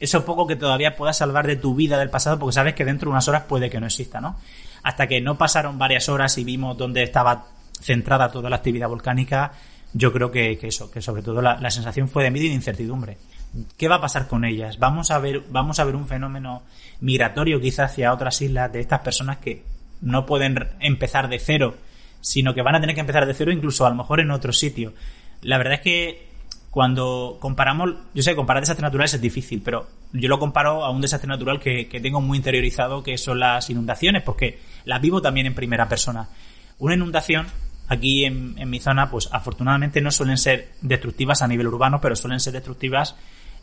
eso 0.01 0.25
poco 0.25 0.47
que 0.47 0.57
todavía 0.57 0.97
puedas 0.97 1.17
salvar 1.17 1.47
de 1.47 1.55
tu 1.55 1.75
vida 1.75 1.97
del 1.97 2.09
pasado, 2.09 2.39
porque 2.39 2.53
sabes 2.53 2.73
que 2.73 2.83
dentro 2.83 3.09
de 3.09 3.11
unas 3.11 3.27
horas 3.29 3.43
puede 3.43 3.69
que 3.69 3.79
no 3.79 3.85
exista, 3.85 4.19
¿no? 4.19 4.37
Hasta 4.83 5.07
que 5.07 5.21
no 5.21 5.37
pasaron 5.37 5.77
varias 5.77 6.09
horas 6.09 6.37
y 6.37 6.43
vimos 6.43 6.77
dónde 6.77 7.03
estaba 7.03 7.47
centrada 7.79 8.31
toda 8.31 8.49
la 8.49 8.57
actividad 8.57 8.89
volcánica, 8.89 9.53
yo 9.93 10.13
creo 10.13 10.31
que, 10.31 10.57
eso, 10.61 10.91
que 10.91 11.01
sobre 11.01 11.23
todo 11.23 11.41
la, 11.41 11.71
sensación 11.71 12.07
fue 12.07 12.23
de 12.23 12.31
miedo 12.31 12.45
y 12.45 12.49
de 12.49 12.55
incertidumbre. 12.55 13.17
¿Qué 13.77 13.87
va 13.87 13.95
a 13.95 14.01
pasar 14.01 14.27
con 14.27 14.45
ellas? 14.45 14.77
Vamos 14.77 15.09
a 15.09 15.17
ver, 15.17 15.43
vamos 15.49 15.79
a 15.79 15.83
ver 15.83 15.95
un 15.95 16.07
fenómeno 16.07 16.61
migratorio 17.01 17.59
quizás 17.59 17.91
hacia 17.91 18.13
otras 18.13 18.41
islas 18.41 18.71
de 18.71 18.79
estas 18.79 18.99
personas 18.99 19.37
que 19.37 19.63
no 20.01 20.25
pueden 20.25 20.67
empezar 20.79 21.29
de 21.29 21.39
cero, 21.39 21.75
sino 22.21 22.53
que 22.53 22.61
van 22.61 22.75
a 22.75 22.81
tener 22.81 22.93
que 22.93 23.01
empezar 23.01 23.25
de 23.25 23.33
cero 23.33 23.51
incluso 23.51 23.85
a 23.85 23.89
lo 23.89 23.95
mejor 23.95 24.19
en 24.19 24.29
otro 24.29 24.53
sitio. 24.53 24.93
La 25.41 25.57
verdad 25.57 25.75
es 25.75 25.81
que 25.81 26.29
cuando 26.69 27.37
comparamos, 27.39 27.95
yo 28.13 28.21
sé, 28.21 28.35
comparar 28.35 28.61
desastres 28.61 28.83
naturales 28.83 29.15
es 29.15 29.21
difícil, 29.21 29.63
pero 29.65 29.87
yo 30.13 30.29
lo 30.29 30.37
comparo 30.37 30.85
a 30.85 30.91
un 30.91 31.01
desastre 31.01 31.27
natural 31.27 31.59
que 31.59 31.99
tengo 32.03 32.21
muy 32.21 32.37
interiorizado, 32.37 33.01
que 33.01 33.17
son 33.17 33.39
las 33.39 33.67
inundaciones, 33.71 34.21
porque 34.21 34.59
las 34.85 35.01
vivo 35.01 35.19
también 35.23 35.47
en 35.47 35.55
primera 35.55 35.89
persona. 35.89 36.29
Una 36.77 36.93
inundación 36.93 37.47
aquí 37.89 38.23
en, 38.23 38.69
mi 38.69 38.79
zona, 38.79 39.09
pues 39.09 39.29
afortunadamente 39.31 39.99
no 39.99 40.11
suelen 40.11 40.37
ser 40.37 40.69
destructivas 40.81 41.41
a 41.41 41.47
nivel 41.47 41.67
urbano, 41.67 41.99
pero 41.99 42.15
suelen 42.15 42.39
ser 42.39 42.53
destructivas 42.53 43.15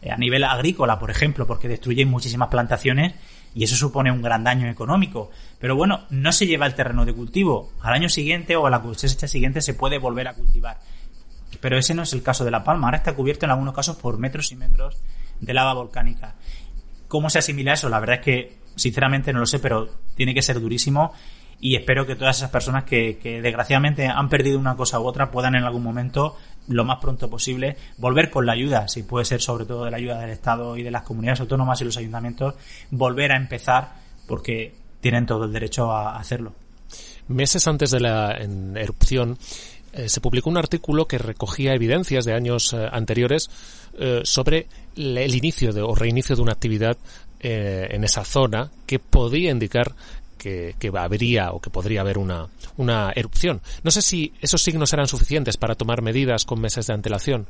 eh, 0.02 0.10
a 0.10 0.16
nivel 0.16 0.44
agrícola, 0.44 0.98
por 0.98 1.10
ejemplo, 1.10 1.46
porque 1.46 1.68
destruyen 1.68 2.10
muchísimas 2.10 2.48
plantaciones 2.48 3.14
y 3.54 3.64
eso 3.64 3.76
supone 3.76 4.10
un 4.10 4.20
gran 4.20 4.42
daño 4.42 4.68
económico. 4.68 5.30
Pero 5.60 5.76
bueno, 5.76 6.02
no 6.10 6.32
se 6.32 6.46
lleva 6.46 6.66
el 6.66 6.74
terreno 6.74 7.06
de 7.06 7.14
cultivo. 7.14 7.72
Al 7.80 7.94
año 7.94 8.08
siguiente 8.08 8.56
o 8.56 8.66
a 8.66 8.70
la 8.70 8.82
cosecha 8.82 9.28
siguiente 9.28 9.62
se 9.62 9.74
puede 9.74 9.98
volver 9.98 10.28
a 10.28 10.34
cultivar. 10.34 10.78
Pero 11.60 11.78
ese 11.78 11.94
no 11.94 12.02
es 12.02 12.12
el 12.12 12.22
caso 12.22 12.44
de 12.44 12.50
La 12.50 12.64
Palma. 12.64 12.88
Ahora 12.88 12.98
está 12.98 13.14
cubierto 13.14 13.46
en 13.46 13.52
algunos 13.52 13.74
casos 13.74 13.96
por 13.96 14.18
metros 14.18 14.50
y 14.50 14.56
metros 14.56 14.98
de 15.40 15.54
lava 15.54 15.72
volcánica. 15.72 16.34
¿Cómo 17.08 17.30
se 17.30 17.38
asimila 17.38 17.74
eso? 17.74 17.88
La 17.88 18.00
verdad 18.00 18.16
es 18.16 18.22
que, 18.22 18.58
sinceramente, 18.74 19.32
no 19.32 19.38
lo 19.38 19.46
sé, 19.46 19.60
pero 19.60 19.88
tiene 20.16 20.34
que 20.34 20.42
ser 20.42 20.60
durísimo 20.60 21.14
y 21.60 21.76
espero 21.76 22.06
que 22.06 22.16
todas 22.16 22.36
esas 22.36 22.50
personas 22.50 22.84
que, 22.84 23.18
que, 23.18 23.40
desgraciadamente 23.40 24.06
han 24.06 24.28
perdido 24.28 24.58
una 24.58 24.76
cosa 24.76 25.00
u 25.00 25.04
otra 25.04 25.30
puedan 25.30 25.54
en 25.54 25.64
algún 25.64 25.82
momento, 25.82 26.36
lo 26.68 26.84
más 26.84 26.98
pronto 27.00 27.30
posible, 27.30 27.76
volver 27.98 28.30
con 28.30 28.46
la 28.46 28.52
ayuda, 28.52 28.88
si 28.88 29.02
puede 29.02 29.24
ser 29.24 29.40
sobre 29.40 29.64
todo 29.64 29.84
de 29.84 29.90
la 29.90 29.96
ayuda 29.96 30.20
del 30.20 30.30
Estado 30.30 30.76
y 30.76 30.82
de 30.82 30.90
las 30.90 31.02
comunidades 31.02 31.40
autónomas 31.40 31.80
y 31.80 31.84
los 31.84 31.96
ayuntamientos, 31.96 32.54
volver 32.90 33.32
a 33.32 33.36
empezar 33.36 33.94
porque 34.26 34.74
tienen 35.00 35.26
todo 35.26 35.44
el 35.44 35.52
derecho 35.52 35.92
a 35.92 36.16
hacerlo. 36.16 36.52
Meses 37.28 37.66
antes 37.66 37.90
de 37.90 38.00
la 38.00 38.36
erupción, 38.76 39.36
eh, 39.96 40.10
se 40.10 40.20
publicó 40.20 40.50
un 40.50 40.58
artículo 40.58 41.06
que 41.06 41.16
recogía 41.16 41.72
evidencias 41.72 42.26
de 42.26 42.34
años 42.34 42.74
eh, 42.74 42.86
anteriores 42.92 43.48
eh, 43.98 44.20
sobre 44.24 44.66
el 44.94 45.34
inicio 45.34 45.72
de, 45.72 45.80
o 45.80 45.94
reinicio 45.94 46.36
de 46.36 46.42
una 46.42 46.52
actividad 46.52 46.96
en 47.38 48.02
esa 48.02 48.24
zona 48.24 48.70
que 48.86 48.98
podía 48.98 49.52
indicar 49.52 49.94
que, 50.36 50.74
que, 50.78 50.90
habría 50.96 51.52
o 51.52 51.60
que 51.60 51.70
podría 51.70 52.00
haber 52.00 52.18
una, 52.18 52.48
una 52.76 53.12
erupción. 53.14 53.60
No 53.82 53.90
sé 53.90 54.02
si 54.02 54.32
esos 54.40 54.62
signos 54.62 54.92
eran 54.92 55.08
suficientes 55.08 55.56
para 55.56 55.74
tomar 55.74 56.02
medidas 56.02 56.44
con 56.44 56.60
meses 56.60 56.86
de 56.86 56.94
antelación. 56.94 57.46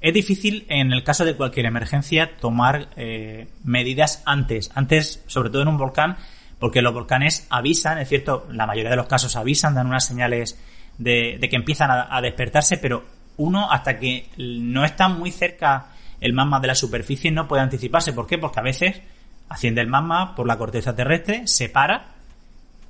Es 0.00 0.12
difícil 0.12 0.66
en 0.68 0.92
el 0.92 1.02
caso 1.02 1.24
de 1.24 1.34
cualquier 1.34 1.66
emergencia 1.66 2.36
tomar 2.36 2.90
eh, 2.96 3.48
medidas 3.64 4.22
antes, 4.26 4.70
antes 4.74 5.22
sobre 5.26 5.50
todo 5.50 5.62
en 5.62 5.68
un 5.68 5.78
volcán, 5.78 6.18
porque 6.58 6.82
los 6.82 6.92
volcanes 6.92 7.46
avisan, 7.50 7.98
es 7.98 8.08
cierto, 8.08 8.46
la 8.50 8.66
mayoría 8.66 8.90
de 8.90 8.96
los 8.96 9.06
casos 9.06 9.36
avisan, 9.36 9.74
dan 9.74 9.86
unas 9.86 10.06
señales 10.06 10.58
de, 10.98 11.38
que 11.48 11.56
empiezan 11.56 11.90
a, 11.90 12.14
a, 12.14 12.20
despertarse, 12.20 12.76
pero 12.78 13.04
uno 13.36 13.70
hasta 13.70 13.98
que 13.98 14.28
no 14.36 14.84
está 14.84 15.08
muy 15.08 15.30
cerca 15.30 15.88
el 16.20 16.32
magma 16.32 16.60
de 16.60 16.68
la 16.68 16.74
superficie 16.74 17.30
no 17.30 17.48
puede 17.48 17.62
anticiparse. 17.62 18.12
¿Por 18.12 18.26
qué? 18.26 18.38
Porque 18.38 18.60
a 18.60 18.62
veces 18.62 19.00
asciende 19.48 19.80
el 19.80 19.88
magma 19.88 20.34
por 20.34 20.46
la 20.46 20.58
corteza 20.58 20.96
terrestre, 20.96 21.46
se 21.46 21.68
para 21.68 22.14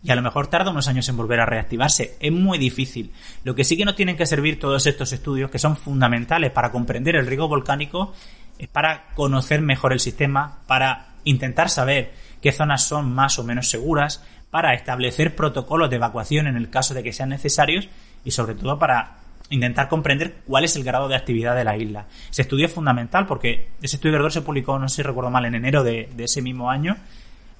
y 0.05 0.11
a 0.11 0.17
lo 0.17 0.23
mejor 0.23 0.49
tarda 0.49 0.71
unos 0.71 0.87
años 0.87 1.09
en 1.09 1.17
volver 1.17 1.41
a 1.41 1.47
reactivarse. 1.47 2.17
Es 2.21 2.31
muy 2.31 2.59
difícil. 2.59 3.11
Lo 3.43 3.55
que 3.55 3.65
sí 3.65 3.75
que 3.77 3.87
nos 3.87 3.97
tienen 3.97 4.19
que 4.19 4.27
servir 4.27 4.61
todos 4.61 4.87
estos 4.87 5.13
estudios, 5.15 5.51
que 5.51 5.59
son 5.59 5.79
fundamentales 5.79 6.53
para 6.53 6.71
comprender 6.71 7.17
el 7.17 7.27
riesgo 7.27 7.49
volcánico, 7.49 8.13
es 8.59 8.69
para 8.69 9.07
conocer 9.15 9.63
mejor 9.63 9.95
el 9.95 10.01
sistema, 10.01 10.59
para 10.67 11.15
intentar 11.25 11.71
saber 11.71 12.13
qué 12.43 12.53
zonas 12.53 12.87
son 12.87 13.15
más 13.15 13.39
o 13.39 13.45
menos 13.45 13.71
seguras, 13.71 14.23
para 14.51 14.75
establecer 14.75 15.35
protocolos 15.35 15.89
de 15.89 15.97
evacuación 15.97 16.47
en 16.47 16.57
el 16.57 16.69
caso 16.69 16.93
de 16.93 17.03
que 17.03 17.15
sean 17.15 17.31
necesarios 17.31 17.89
y 18.27 18.31
sobre 18.31 18.55
todo 18.55 18.79
para 18.79 19.24
intentar 19.51 19.89
comprender 19.89 20.37
cuál 20.47 20.65
es 20.65 20.77
el 20.77 20.85
grado 20.85 21.09
de 21.09 21.17
actividad 21.17 21.55
de 21.55 21.65
la 21.65 21.77
isla. 21.77 22.07
Ese 22.31 22.43
estudio 22.43 22.67
es 22.67 22.73
fundamental 22.73 23.27
porque 23.27 23.69
ese 23.83 23.97
estudio 23.97 24.13
verdadero 24.13 24.31
se 24.31 24.43
publicó, 24.43 24.79
no 24.79 24.89
sé 24.89 24.97
si 24.97 25.03
recuerdo 25.03 25.31
mal, 25.31 25.45
en 25.45 25.55
enero 25.55 25.85
de, 25.85 26.09
ese 26.19 26.43
mismo 26.43 26.71
año. 26.71 26.97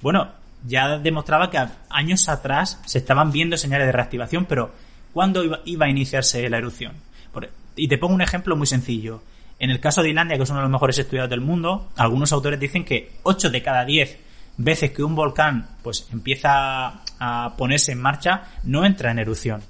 Bueno, 0.01 0.29
ya 0.65 0.97
demostraba 0.97 1.49
que 1.49 1.59
años 1.89 2.27
atrás 2.27 2.81
se 2.85 2.97
estaban 2.97 3.31
viendo 3.31 3.57
señales 3.57 3.87
de 3.87 3.91
reactivación, 3.91 4.45
pero 4.45 4.71
¿cuándo 5.13 5.43
iba, 5.65 5.85
a 5.85 5.89
iniciarse 5.89 6.49
la 6.49 6.57
erupción? 6.57 6.93
Y 7.75 7.87
te 7.87 7.97
pongo 7.97 8.13
un 8.13 8.21
ejemplo 8.21 8.55
muy 8.55 8.67
sencillo. 8.67 9.21
En 9.59 9.69
el 9.69 9.79
caso 9.79 10.01
de 10.01 10.09
Islandia, 10.09 10.37
que 10.37 10.43
es 10.43 10.49
uno 10.49 10.59
de 10.59 10.63
los 10.63 10.71
mejores 10.71 10.97
estudiados 10.97 11.29
del 11.29 11.41
mundo, 11.41 11.91
algunos 11.97 12.31
autores 12.31 12.59
dicen 12.59 12.85
que 12.85 13.11
8 13.23 13.49
de 13.49 13.61
cada 13.61 13.85
10 13.85 14.17
veces 14.57 14.91
que 14.91 15.03
un 15.03 15.15
volcán 15.15 15.67
pues 15.83 16.07
empieza 16.11 17.01
a 17.19 17.55
ponerse 17.57 17.91
en 17.91 18.01
marcha 18.01 18.43
no 18.63 18.85
entra 18.85 19.11
en 19.11 19.19
erupción 19.19 19.61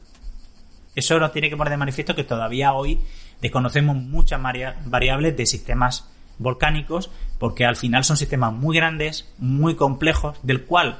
eso 0.96 1.20
nos 1.20 1.32
tiene 1.32 1.50
que 1.50 1.58
poner 1.58 1.72
de 1.72 1.78
manifiesto 1.78 2.16
que 2.16 2.24
todavía 2.24 2.74
hoy 2.74 3.00
desconocemos 3.42 3.96
muchas 3.96 4.42
variables 4.86 5.38
de 5.38 5.46
sistemas 5.46 6.10
volcánicos, 6.38 7.12
porque 7.38 7.66
al 7.66 7.76
final 7.76 8.04
son 8.04 8.18
sistemas 8.18 8.54
muy 8.54 8.76
grandes, 8.76 9.32
muy 9.38 9.76
complejos, 9.76 10.38
del 10.44 10.64
cual 10.64 11.00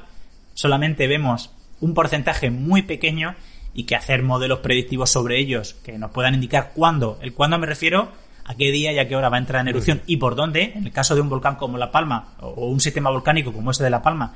solamente 0.54 1.06
vemos 1.06 1.50
un 1.80 1.94
porcentaje 1.94 2.50
muy 2.50 2.82
pequeño 2.82 3.34
y 3.74 3.84
que 3.84 3.96
hacer 3.96 4.22
modelos 4.22 4.60
predictivos 4.60 5.10
sobre 5.10 5.38
ellos 5.38 5.74
que 5.84 5.98
nos 5.98 6.10
puedan 6.10 6.34
indicar 6.34 6.72
cuándo, 6.74 7.18
el 7.20 7.34
cuándo 7.34 7.58
me 7.58 7.66
refiero 7.66 8.10
a 8.44 8.54
qué 8.54 8.70
día 8.70 8.92
y 8.92 8.98
a 8.98 9.08
qué 9.08 9.16
hora 9.16 9.28
va 9.28 9.36
a 9.36 9.40
entrar 9.40 9.60
en 9.60 9.68
erupción 9.68 10.02
y 10.06 10.16
por 10.16 10.36
dónde, 10.36 10.72
en 10.74 10.86
el 10.86 10.92
caso 10.92 11.14
de 11.14 11.20
un 11.20 11.28
volcán 11.28 11.56
como 11.56 11.76
La 11.76 11.90
Palma 11.90 12.36
o 12.40 12.66
un 12.66 12.80
sistema 12.80 13.10
volcánico 13.10 13.52
como 13.52 13.72
ese 13.72 13.84
de 13.84 13.90
La 13.90 14.02
Palma, 14.02 14.34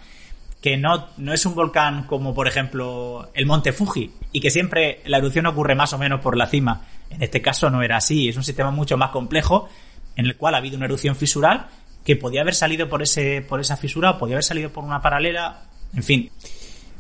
que 0.61 0.77
no, 0.77 1.09
no 1.17 1.33
es 1.33 1.47
un 1.47 1.55
volcán 1.55 2.05
como 2.05 2.35
por 2.35 2.47
ejemplo 2.47 3.31
el 3.35 3.47
monte 3.47 3.73
Fuji 3.73 4.13
y 4.33 4.41
que 4.41 4.51
siempre 4.51 5.01
la 5.07 5.19
erupción 5.19 5.47
ocurre 5.47 5.75
más 5.75 5.93
o 5.93 5.99
menos 5.99 6.21
por 6.21 6.37
la 6.37 6.47
cima. 6.47 6.87
En 7.09 7.23
este 7.23 7.41
caso 7.41 7.71
no 7.71 7.83
era 7.83 7.97
así, 7.97 8.29
es 8.29 8.37
un 8.37 8.45
sistema 8.45 8.71
mucho 8.71 8.97
más 8.97 9.11
complejo 9.11 9.69
en 10.17 10.27
el 10.27 10.37
cual 10.37 10.55
ha 10.55 10.59
habido 10.59 10.77
una 10.77 10.87
erupción 10.87 11.17
fisural 11.17 11.69
que 12.05 12.17
podía 12.17 12.43
haber 12.43 12.55
salido 12.55 12.89
por 12.89 13.03
ese 13.03 13.43
por 13.43 13.61
esa 13.61 13.77
fisura 13.77 14.11
o 14.11 14.19
podía 14.19 14.37
haber 14.37 14.45
salido 14.45 14.71
por 14.71 14.85
una 14.85 15.01
paralela, 15.01 15.63
en 15.95 16.03
fin. 16.03 16.31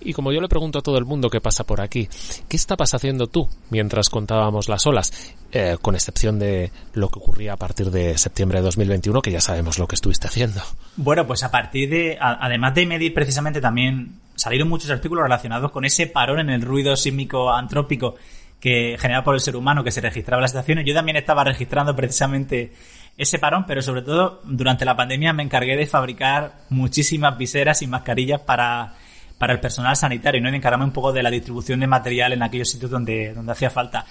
Y 0.00 0.12
como 0.12 0.32
yo 0.32 0.40
le 0.40 0.48
pregunto 0.48 0.78
a 0.78 0.82
todo 0.82 0.98
el 0.98 1.04
mundo 1.04 1.30
que 1.30 1.40
pasa 1.40 1.64
por 1.64 1.80
aquí, 1.80 2.08
¿qué 2.48 2.56
estabas 2.56 2.94
haciendo 2.94 3.26
tú 3.26 3.48
mientras 3.70 4.08
contábamos 4.08 4.68
las 4.68 4.86
olas? 4.86 5.34
Eh, 5.52 5.76
con 5.82 5.94
excepción 5.94 6.38
de 6.38 6.70
lo 6.94 7.08
que 7.08 7.18
ocurría 7.18 7.54
a 7.54 7.56
partir 7.56 7.90
de 7.90 8.16
septiembre 8.16 8.58
de 8.58 8.64
2021, 8.64 9.20
que 9.20 9.32
ya 9.32 9.40
sabemos 9.40 9.78
lo 9.78 9.86
que 9.88 9.96
estuviste 9.96 10.28
haciendo. 10.28 10.60
Bueno, 10.96 11.26
pues 11.26 11.42
a 11.42 11.50
partir 11.50 11.90
de, 11.90 12.18
además 12.20 12.74
de 12.74 12.86
medir 12.86 13.12
precisamente 13.12 13.60
también, 13.60 14.20
salieron 14.36 14.68
muchos 14.68 14.90
artículos 14.90 15.24
relacionados 15.24 15.70
con 15.70 15.84
ese 15.84 16.06
parón 16.06 16.40
en 16.40 16.50
el 16.50 16.62
ruido 16.62 16.96
sísmico 16.96 17.52
antrópico 17.52 18.14
que 18.60 18.96
generado 18.98 19.24
por 19.24 19.34
el 19.34 19.40
ser 19.40 19.56
humano 19.56 19.82
que 19.82 19.90
se 19.90 20.00
registraba 20.00 20.40
en 20.40 20.42
las 20.42 20.52
estaciones. 20.52 20.84
Yo 20.86 20.94
también 20.94 21.16
estaba 21.16 21.42
registrando 21.44 21.96
precisamente 21.96 22.72
ese 23.16 23.38
parón, 23.38 23.64
pero 23.66 23.82
sobre 23.82 24.02
todo 24.02 24.40
durante 24.44 24.84
la 24.84 24.96
pandemia 24.96 25.32
me 25.32 25.42
encargué 25.42 25.76
de 25.76 25.86
fabricar 25.86 26.60
muchísimas 26.68 27.36
viseras 27.36 27.82
y 27.82 27.86
mascarillas 27.86 28.40
para, 28.42 28.94
para 29.40 29.54
el 29.54 29.58
personal 29.60 29.96
sanitario, 29.96 30.38
¿no? 30.42 30.50
Y 30.50 30.56
encargarme 30.56 30.84
un 30.84 30.92
poco 30.92 31.14
de 31.14 31.22
la 31.22 31.30
distribución 31.30 31.80
de 31.80 31.86
material 31.86 32.34
en 32.34 32.42
aquellos 32.42 32.68
sitios 32.68 32.90
donde, 32.90 33.32
donde 33.32 33.52
hacía 33.52 33.70
falta. 33.70 34.04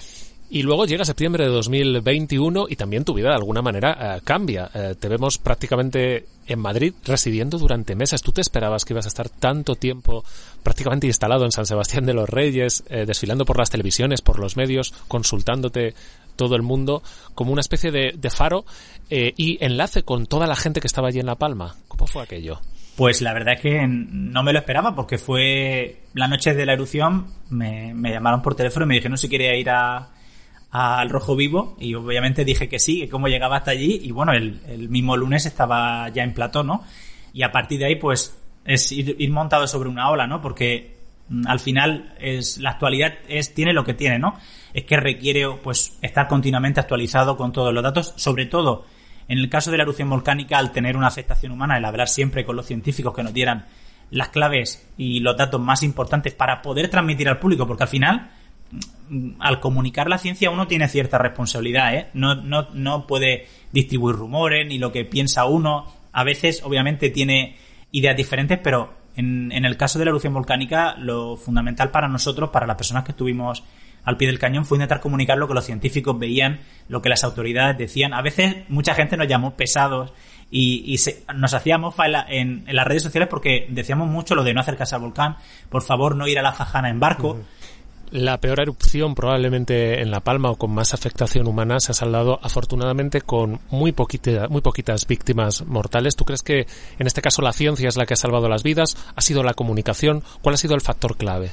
Y 0.50 0.64
luego 0.64 0.86
llega 0.86 1.04
septiembre 1.04 1.44
de 1.44 1.50
2021 1.50 2.66
y 2.68 2.74
también 2.74 3.04
tu 3.04 3.14
vida 3.14 3.28
de 3.28 3.36
alguna 3.36 3.62
manera 3.62 4.16
eh, 4.16 4.20
cambia. 4.24 4.68
Eh, 4.74 4.96
te 4.98 5.06
vemos 5.06 5.38
prácticamente 5.38 6.26
en 6.48 6.58
Madrid 6.58 6.92
residiendo 7.04 7.58
durante 7.58 7.94
meses. 7.94 8.22
¿Tú 8.22 8.32
te 8.32 8.40
esperabas 8.40 8.84
que 8.84 8.92
ibas 8.92 9.04
a 9.04 9.08
estar 9.10 9.28
tanto 9.28 9.76
tiempo 9.76 10.24
prácticamente 10.64 11.06
instalado 11.06 11.44
en 11.44 11.52
San 11.52 11.66
Sebastián 11.66 12.06
de 12.06 12.14
los 12.14 12.28
Reyes, 12.28 12.82
eh, 12.88 13.04
desfilando 13.06 13.44
por 13.44 13.56
las 13.56 13.70
televisiones, 13.70 14.22
por 14.22 14.40
los 14.40 14.56
medios, 14.56 14.92
consultándote 15.06 15.94
todo 16.34 16.56
el 16.56 16.62
mundo 16.62 17.04
como 17.36 17.52
una 17.52 17.60
especie 17.60 17.92
de, 17.92 18.14
de 18.18 18.30
faro 18.30 18.64
y 19.08 19.64
enlace 19.64 20.02
con 20.02 20.26
toda 20.26 20.46
la 20.46 20.56
gente 20.56 20.80
que 20.80 20.86
estaba 20.88 21.08
allí 21.08 21.20
en 21.20 21.26
La 21.26 21.36
Palma? 21.36 21.76
¿Cómo 21.86 22.08
fue 22.08 22.24
aquello? 22.24 22.60
Pues 23.00 23.22
la 23.22 23.32
verdad 23.32 23.54
es 23.54 23.62
que 23.62 23.86
no 23.88 24.42
me 24.42 24.52
lo 24.52 24.58
esperaba 24.58 24.94
porque 24.94 25.16
fue 25.16 26.02
la 26.12 26.28
noche 26.28 26.52
de 26.52 26.66
la 26.66 26.74
erupción, 26.74 27.28
me, 27.48 27.94
llamaron 27.94 28.42
por 28.42 28.54
teléfono 28.54 28.84
y 28.84 28.88
me 28.88 28.94
dijeron 28.96 29.16
si 29.16 29.30
quería 29.30 29.56
ir 29.56 29.70
a 29.70 30.10
al 30.70 31.08
Rojo 31.08 31.34
Vivo 31.34 31.78
y 31.80 31.94
obviamente 31.94 32.44
dije 32.44 32.68
que 32.68 32.78
sí, 32.78 33.00
que 33.00 33.08
cómo 33.08 33.28
llegaba 33.28 33.56
hasta 33.56 33.70
allí 33.70 34.02
y 34.04 34.10
bueno, 34.10 34.34
el, 34.34 34.90
mismo 34.90 35.16
lunes 35.16 35.46
estaba 35.46 36.10
ya 36.10 36.24
en 36.24 36.34
plató, 36.34 36.62
¿no? 36.62 36.84
Y 37.32 37.42
a 37.42 37.50
partir 37.50 37.78
de 37.78 37.86
ahí 37.86 37.96
pues 37.96 38.38
es 38.66 38.92
ir, 38.92 39.30
montado 39.30 39.66
sobre 39.66 39.88
una 39.88 40.10
ola, 40.10 40.26
¿no? 40.26 40.42
Porque 40.42 40.98
mm, 41.30 41.46
al 41.46 41.58
final 41.58 42.14
es 42.20 42.58
la 42.58 42.72
actualidad 42.72 43.14
es 43.28 43.54
tiene 43.54 43.72
lo 43.72 43.82
que 43.82 43.94
tiene, 43.94 44.18
¿no? 44.18 44.36
Es 44.74 44.84
que 44.84 44.98
requiere 44.98 45.46
pues 45.62 45.96
estar 46.02 46.28
continuamente 46.28 46.80
actualizado 46.80 47.38
con 47.38 47.50
todos 47.50 47.72
los 47.72 47.82
datos, 47.82 48.12
sobre 48.18 48.44
todo 48.44 48.84
en 49.30 49.38
el 49.38 49.48
caso 49.48 49.70
de 49.70 49.76
la 49.76 49.84
erupción 49.84 50.10
volcánica 50.10 50.58
al 50.58 50.72
tener 50.72 50.96
una 50.96 51.06
afectación 51.06 51.52
humana, 51.52 51.78
el 51.78 51.84
hablar 51.84 52.08
siempre 52.08 52.44
con 52.44 52.56
los 52.56 52.66
científicos 52.66 53.14
que 53.14 53.22
nos 53.22 53.32
dieran 53.32 53.64
las 54.10 54.30
claves 54.30 54.88
y 54.98 55.20
los 55.20 55.36
datos 55.36 55.60
más 55.60 55.84
importantes 55.84 56.34
para 56.34 56.60
poder 56.62 56.90
transmitir 56.90 57.28
al 57.28 57.38
público, 57.38 57.64
porque 57.64 57.84
al 57.84 57.88
final 57.88 58.30
al 59.38 59.60
comunicar 59.60 60.08
la 60.08 60.18
ciencia 60.18 60.50
uno 60.50 60.66
tiene 60.66 60.88
cierta 60.88 61.16
responsabilidad, 61.18 61.94
¿eh? 61.94 62.08
No, 62.12 62.34
no, 62.34 62.70
no 62.74 63.06
puede 63.06 63.46
distribuir 63.70 64.16
rumores 64.16 64.66
ni 64.66 64.78
lo 64.78 64.90
que 64.90 65.04
piensa 65.04 65.44
uno. 65.44 65.86
A 66.10 66.24
veces, 66.24 66.62
obviamente, 66.64 67.08
tiene 67.10 67.56
ideas 67.92 68.16
diferentes, 68.16 68.58
pero 68.58 68.94
en, 69.14 69.52
en 69.52 69.64
el 69.64 69.76
caso 69.76 70.00
de 70.00 70.06
la 70.06 70.10
erupción 70.10 70.34
volcánica, 70.34 70.96
lo 70.96 71.36
fundamental 71.36 71.92
para 71.92 72.08
nosotros, 72.08 72.50
para 72.50 72.66
las 72.66 72.76
personas 72.76 73.04
que 73.04 73.12
estuvimos 73.12 73.62
al 74.04 74.16
pie 74.16 74.28
del 74.28 74.38
cañón, 74.38 74.64
fue 74.64 74.76
intentar 74.76 75.00
comunicar 75.00 75.38
lo 75.38 75.48
que 75.48 75.54
los 75.54 75.64
científicos 75.64 76.18
veían, 76.18 76.60
lo 76.88 77.02
que 77.02 77.08
las 77.08 77.24
autoridades 77.24 77.78
decían. 77.78 78.14
A 78.14 78.22
veces 78.22 78.68
mucha 78.68 78.94
gente 78.94 79.16
nos 79.16 79.28
llamó 79.28 79.56
pesados 79.56 80.12
y, 80.50 80.98
nos 81.34 81.54
hacíamos 81.54 81.94
en, 82.28 82.64
en, 82.66 82.76
las 82.76 82.86
redes 82.86 83.02
sociales 83.02 83.28
porque 83.28 83.66
decíamos 83.68 84.08
mucho 84.08 84.34
lo 84.34 84.42
de 84.42 84.54
no 84.54 84.60
acercarse 84.60 84.94
al 84.94 85.02
volcán, 85.02 85.36
por 85.68 85.82
favor 85.82 86.16
no 86.16 86.26
ir 86.26 86.38
a 86.38 86.42
la 86.42 86.52
Fajana 86.52 86.90
en 86.90 86.98
barco 86.98 87.38
la 88.10 88.38
peor 88.38 88.60
erupción 88.60 89.14
probablemente 89.14 90.02
en 90.02 90.10
La 90.10 90.20
Palma 90.20 90.50
o 90.50 90.56
con 90.56 90.72
más 90.72 90.94
afectación 90.94 91.46
humana 91.46 91.80
se 91.80 91.92
ha 91.92 91.94
saldado 91.94 92.40
afortunadamente 92.42 93.20
con 93.20 93.60
muy, 93.70 93.94
muy 94.48 94.60
poquitas 94.62 95.06
víctimas 95.06 95.64
mortales. 95.66 96.16
¿Tú 96.16 96.24
crees 96.24 96.42
que 96.42 96.66
en 96.98 97.06
este 97.06 97.22
caso 97.22 97.42
la 97.42 97.52
ciencia 97.52 97.88
es 97.88 97.96
la 97.96 98.06
que 98.06 98.14
ha 98.14 98.16
salvado 98.16 98.48
las 98.48 98.62
vidas? 98.62 98.96
¿Ha 99.14 99.20
sido 99.20 99.42
la 99.42 99.54
comunicación? 99.54 100.22
¿Cuál 100.42 100.54
ha 100.54 100.58
sido 100.58 100.74
el 100.74 100.80
factor 100.80 101.16
clave? 101.16 101.52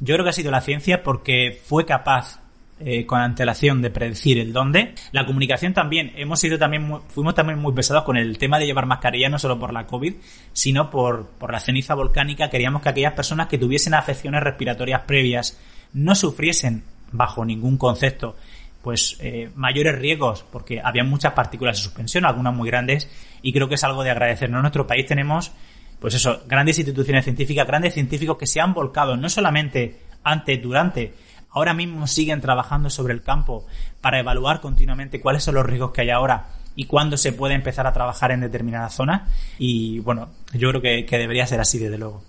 Yo 0.00 0.14
creo 0.14 0.24
que 0.24 0.30
ha 0.30 0.34
sido 0.34 0.50
la 0.50 0.60
ciencia 0.60 1.02
porque 1.02 1.60
fue 1.64 1.84
capaz 1.84 2.40
eh, 2.80 3.06
con 3.06 3.20
antelación 3.20 3.82
de 3.82 3.90
predecir 3.90 4.38
el 4.38 4.52
dónde. 4.52 4.94
La 5.10 5.26
comunicación 5.26 5.74
también, 5.74 6.12
hemos 6.14 6.38
sido 6.38 6.58
también 6.58 7.00
fuimos 7.08 7.34
también 7.34 7.58
muy 7.58 7.72
pesados 7.72 8.04
con 8.04 8.16
el 8.16 8.38
tema 8.38 8.58
de 8.58 8.66
llevar 8.66 8.86
mascarilla, 8.86 9.28
no 9.28 9.38
solo 9.38 9.58
por 9.58 9.72
la 9.72 9.86
COVID, 9.86 10.14
sino 10.52 10.88
por, 10.88 11.26
por 11.38 11.50
la 11.50 11.58
ceniza 11.58 11.94
volcánica. 11.94 12.50
Queríamos 12.50 12.82
que 12.82 12.90
aquellas 12.90 13.14
personas 13.14 13.48
que 13.48 13.58
tuviesen 13.58 13.94
afecciones 13.94 14.42
respiratorias 14.42 15.02
previas 15.02 15.58
no 15.92 16.14
sufriesen 16.14 16.84
bajo 17.10 17.44
ningún 17.44 17.78
concepto 17.78 18.36
pues 18.82 19.16
eh, 19.20 19.50
mayores 19.54 19.98
riesgos 19.98 20.44
porque 20.50 20.80
había 20.82 21.04
muchas 21.04 21.32
partículas 21.32 21.76
de 21.76 21.82
suspensión, 21.82 22.24
algunas 22.24 22.54
muy 22.54 22.68
grandes 22.68 23.10
y 23.42 23.52
creo 23.52 23.68
que 23.68 23.74
es 23.74 23.84
algo 23.84 24.04
de 24.04 24.10
agradecer. 24.10 24.50
En 24.50 24.60
nuestro 24.60 24.86
país 24.86 25.04
tenemos 25.04 25.52
pues 26.00 26.14
eso, 26.14 26.42
grandes 26.46 26.78
instituciones 26.78 27.24
científicas, 27.24 27.66
grandes 27.66 27.94
científicos 27.94 28.38
que 28.38 28.46
se 28.46 28.60
han 28.60 28.74
volcado 28.74 29.16
no 29.16 29.28
solamente 29.28 30.00
antes, 30.22 30.62
durante, 30.62 31.14
ahora 31.50 31.74
mismo 31.74 32.06
siguen 32.06 32.40
trabajando 32.40 32.90
sobre 32.90 33.14
el 33.14 33.22
campo 33.22 33.66
para 34.00 34.18
evaluar 34.18 34.60
continuamente 34.60 35.20
cuáles 35.20 35.44
son 35.44 35.54
los 35.54 35.66
riesgos 35.66 35.92
que 35.92 36.02
hay 36.02 36.10
ahora 36.10 36.48
y 36.76 36.84
cuándo 36.84 37.16
se 37.16 37.32
puede 37.32 37.54
empezar 37.54 37.86
a 37.86 37.92
trabajar 37.92 38.30
en 38.30 38.40
determinadas 38.40 38.94
zonas 38.94 39.22
y 39.58 39.98
bueno, 40.00 40.30
yo 40.52 40.70
creo 40.70 40.82
que, 40.82 41.06
que 41.06 41.18
debería 41.18 41.46
ser 41.46 41.60
así 41.60 41.78
desde 41.78 41.98
luego 41.98 42.22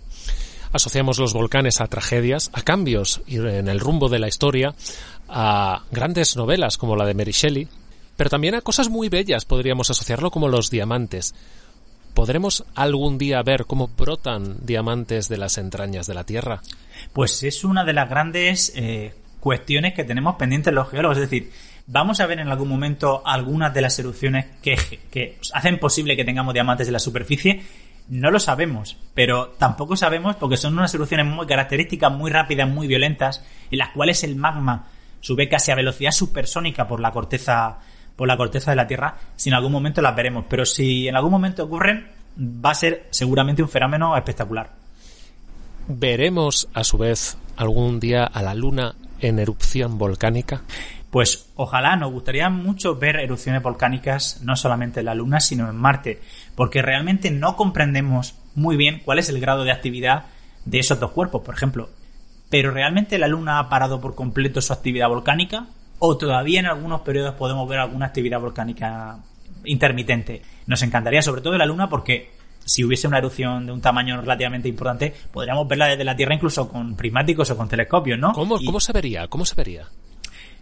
asociamos 0.72 1.18
los 1.20 1.34
volcanes 1.34 1.82
a 1.82 1.88
tragedias, 1.88 2.50
a 2.54 2.62
cambios 2.62 3.22
en 3.28 3.68
el 3.68 3.80
rumbo 3.80 4.10
de 4.10 4.20
la 4.20 4.28
historia, 4.28 4.76
a 5.28 5.84
grandes 5.92 6.36
novelas 6.36 6.78
como 6.78 6.96
la 6.96 7.06
de 7.06 7.14
Mary 7.14 7.32
Shelley, 7.32 7.68
pero 8.16 8.30
también 8.30 8.56
a 8.56 8.62
cosas 8.62 8.90
muy 8.90 9.10
bellas 9.10 9.46
podríamos 9.46 9.90
asociarlo 9.90 10.32
como 10.32 10.48
los 10.48 10.70
diamantes. 10.70 11.34
¿Podremos 12.14 12.66
algún 12.76 13.18
día 13.18 13.42
ver 13.44 13.66
cómo 13.66 13.88
brotan 13.88 14.58
diamantes 14.66 15.30
de 15.30 15.38
las 15.38 15.58
entrañas 15.58 16.08
de 16.08 16.14
la 16.14 16.24
Tierra? 16.24 16.62
Pues 17.14 17.44
es 17.44 17.64
una 17.64 17.86
de 17.86 17.94
las 17.94 18.10
grandes 18.10 18.74
eh, 18.76 19.14
cuestiones 19.40 19.94
que 19.94 20.04
tenemos 20.04 20.36
pendientes 20.36 20.74
los 20.74 20.90
geólogos. 20.90 21.18
Es 21.18 21.30
decir, 21.30 21.52
vamos 21.88 22.20
a 22.20 22.28
ver 22.28 22.40
en 22.40 22.50
algún 22.50 22.70
momento 22.70 23.22
algunas 23.26 23.74
de 23.74 23.82
las 23.82 23.98
erupciones 24.00 24.46
que, 24.62 24.78
que 25.12 25.38
hacen 25.54 25.80
posible 25.80 26.16
que 26.16 26.26
tengamos 26.26 26.54
diamantes 26.54 26.88
en 26.88 26.94
la 26.94 27.00
superficie 27.00 27.64
no 28.10 28.32
lo 28.32 28.40
sabemos, 28.40 28.98
pero 29.14 29.50
tampoco 29.60 29.96
sabemos 29.96 30.36
porque 30.36 30.58
son 30.58 30.74
unas 30.74 30.94
erupciones 30.94 31.28
muy 31.28 31.46
características, 31.46 32.12
muy 32.12 32.32
rápidas, 32.32 32.68
muy 32.68 32.88
violentas, 32.88 33.46
en 33.70 33.78
las 33.78 33.90
cuales 33.90 34.24
el 34.24 34.36
magma 34.36 34.88
sube 35.22 35.48
casi 35.48 35.72
a 35.72 35.76
velocidad 35.76 36.12
supersónica 36.12 36.88
por 36.88 37.00
la 37.00 37.12
corteza 37.12 37.78
por 38.20 38.28
la 38.28 38.36
corteza 38.36 38.72
de 38.72 38.76
la 38.76 38.86
Tierra. 38.86 39.16
Si 39.38 39.48
en 39.48 39.56
algún 39.56 39.72
momento 39.72 40.02
las 40.02 40.14
veremos, 40.14 40.44
pero 40.50 40.66
si 40.66 41.08
en 41.08 41.16
algún 41.16 41.32
momento 41.32 41.64
ocurren, 41.64 42.06
va 42.38 42.72
a 42.72 42.76
ser 42.76 43.08
seguramente 43.12 43.64
un 43.64 43.70
fenómeno 43.70 44.18
espectacular. 44.18 44.72
¿Veremos 45.88 46.68
a 46.74 46.84
su 46.84 46.98
vez 46.98 47.38
algún 47.56 48.02
día 48.02 48.26
a 48.26 48.44
la 48.44 48.54
Luna 48.54 48.94
en 49.22 49.40
erupción 49.40 49.98
volcánica? 49.98 50.64
Pues 51.10 51.50
ojalá 51.56 51.96
nos 51.96 52.12
gustaría 52.12 52.50
mucho 52.50 52.98
ver 52.98 53.16
erupciones 53.16 53.64
volcánicas 53.64 54.42
no 54.44 54.58
solamente 54.58 55.00
en 55.00 55.06
la 55.06 55.16
Luna, 55.16 55.40
sino 55.40 55.70
en 55.70 55.78
Marte, 55.78 56.20
porque 56.56 56.82
realmente 56.82 57.32
no 57.32 57.56
comprendemos 57.56 58.36
muy 58.54 58.76
bien 58.76 59.02
cuál 59.06 59.20
es 59.20 59.30
el 59.30 59.40
grado 59.40 59.64
de 59.64 59.72
actividad 59.72 60.26
de 60.66 60.80
esos 60.80 61.00
dos 61.00 61.12
cuerpos, 61.12 61.42
por 61.44 61.56
ejemplo. 61.56 61.90
Pero 62.50 62.72
realmente 62.72 63.18
la 63.18 63.30
Luna 63.30 63.60
ha 63.60 63.70
parado 63.70 64.02
por 64.02 64.14
completo 64.14 64.60
su 64.60 64.74
actividad 64.74 65.08
volcánica 65.08 65.68
o 66.00 66.18
todavía 66.18 66.60
en 66.60 66.66
algunos 66.66 67.02
periodos 67.02 67.36
podemos 67.36 67.68
ver 67.68 67.80
alguna 67.80 68.08
actividad 68.08 68.40
volcánica 68.40 69.20
intermitente. 69.66 70.42
Nos 70.66 70.82
encantaría 70.82 71.22
sobre 71.22 71.42
todo 71.42 71.58
la 71.58 71.66
Luna 71.66 71.90
porque 71.90 72.32
si 72.66 72.84
hubiese 72.84 73.08
una 73.08 73.18
erupción 73.18 73.66
de 73.66 73.72
un 73.72 73.82
tamaño 73.82 74.22
relativamente 74.22 74.70
importante, 74.70 75.14
podríamos 75.32 75.68
verla 75.68 75.88
desde 75.88 76.04
la 76.04 76.16
Tierra 76.16 76.36
incluso 76.36 76.70
con 76.70 76.96
prismáticos 76.96 77.50
o 77.52 77.58
con 77.58 77.68
telescopios, 77.68 78.20
¿no? 78.20 78.34
¿Cómo, 78.34 78.58
¿cómo 78.64 78.80
se 78.80 78.94
vería? 78.94 79.28
¿Cómo 79.28 79.46
se 79.46 79.56
vería? 79.56 79.88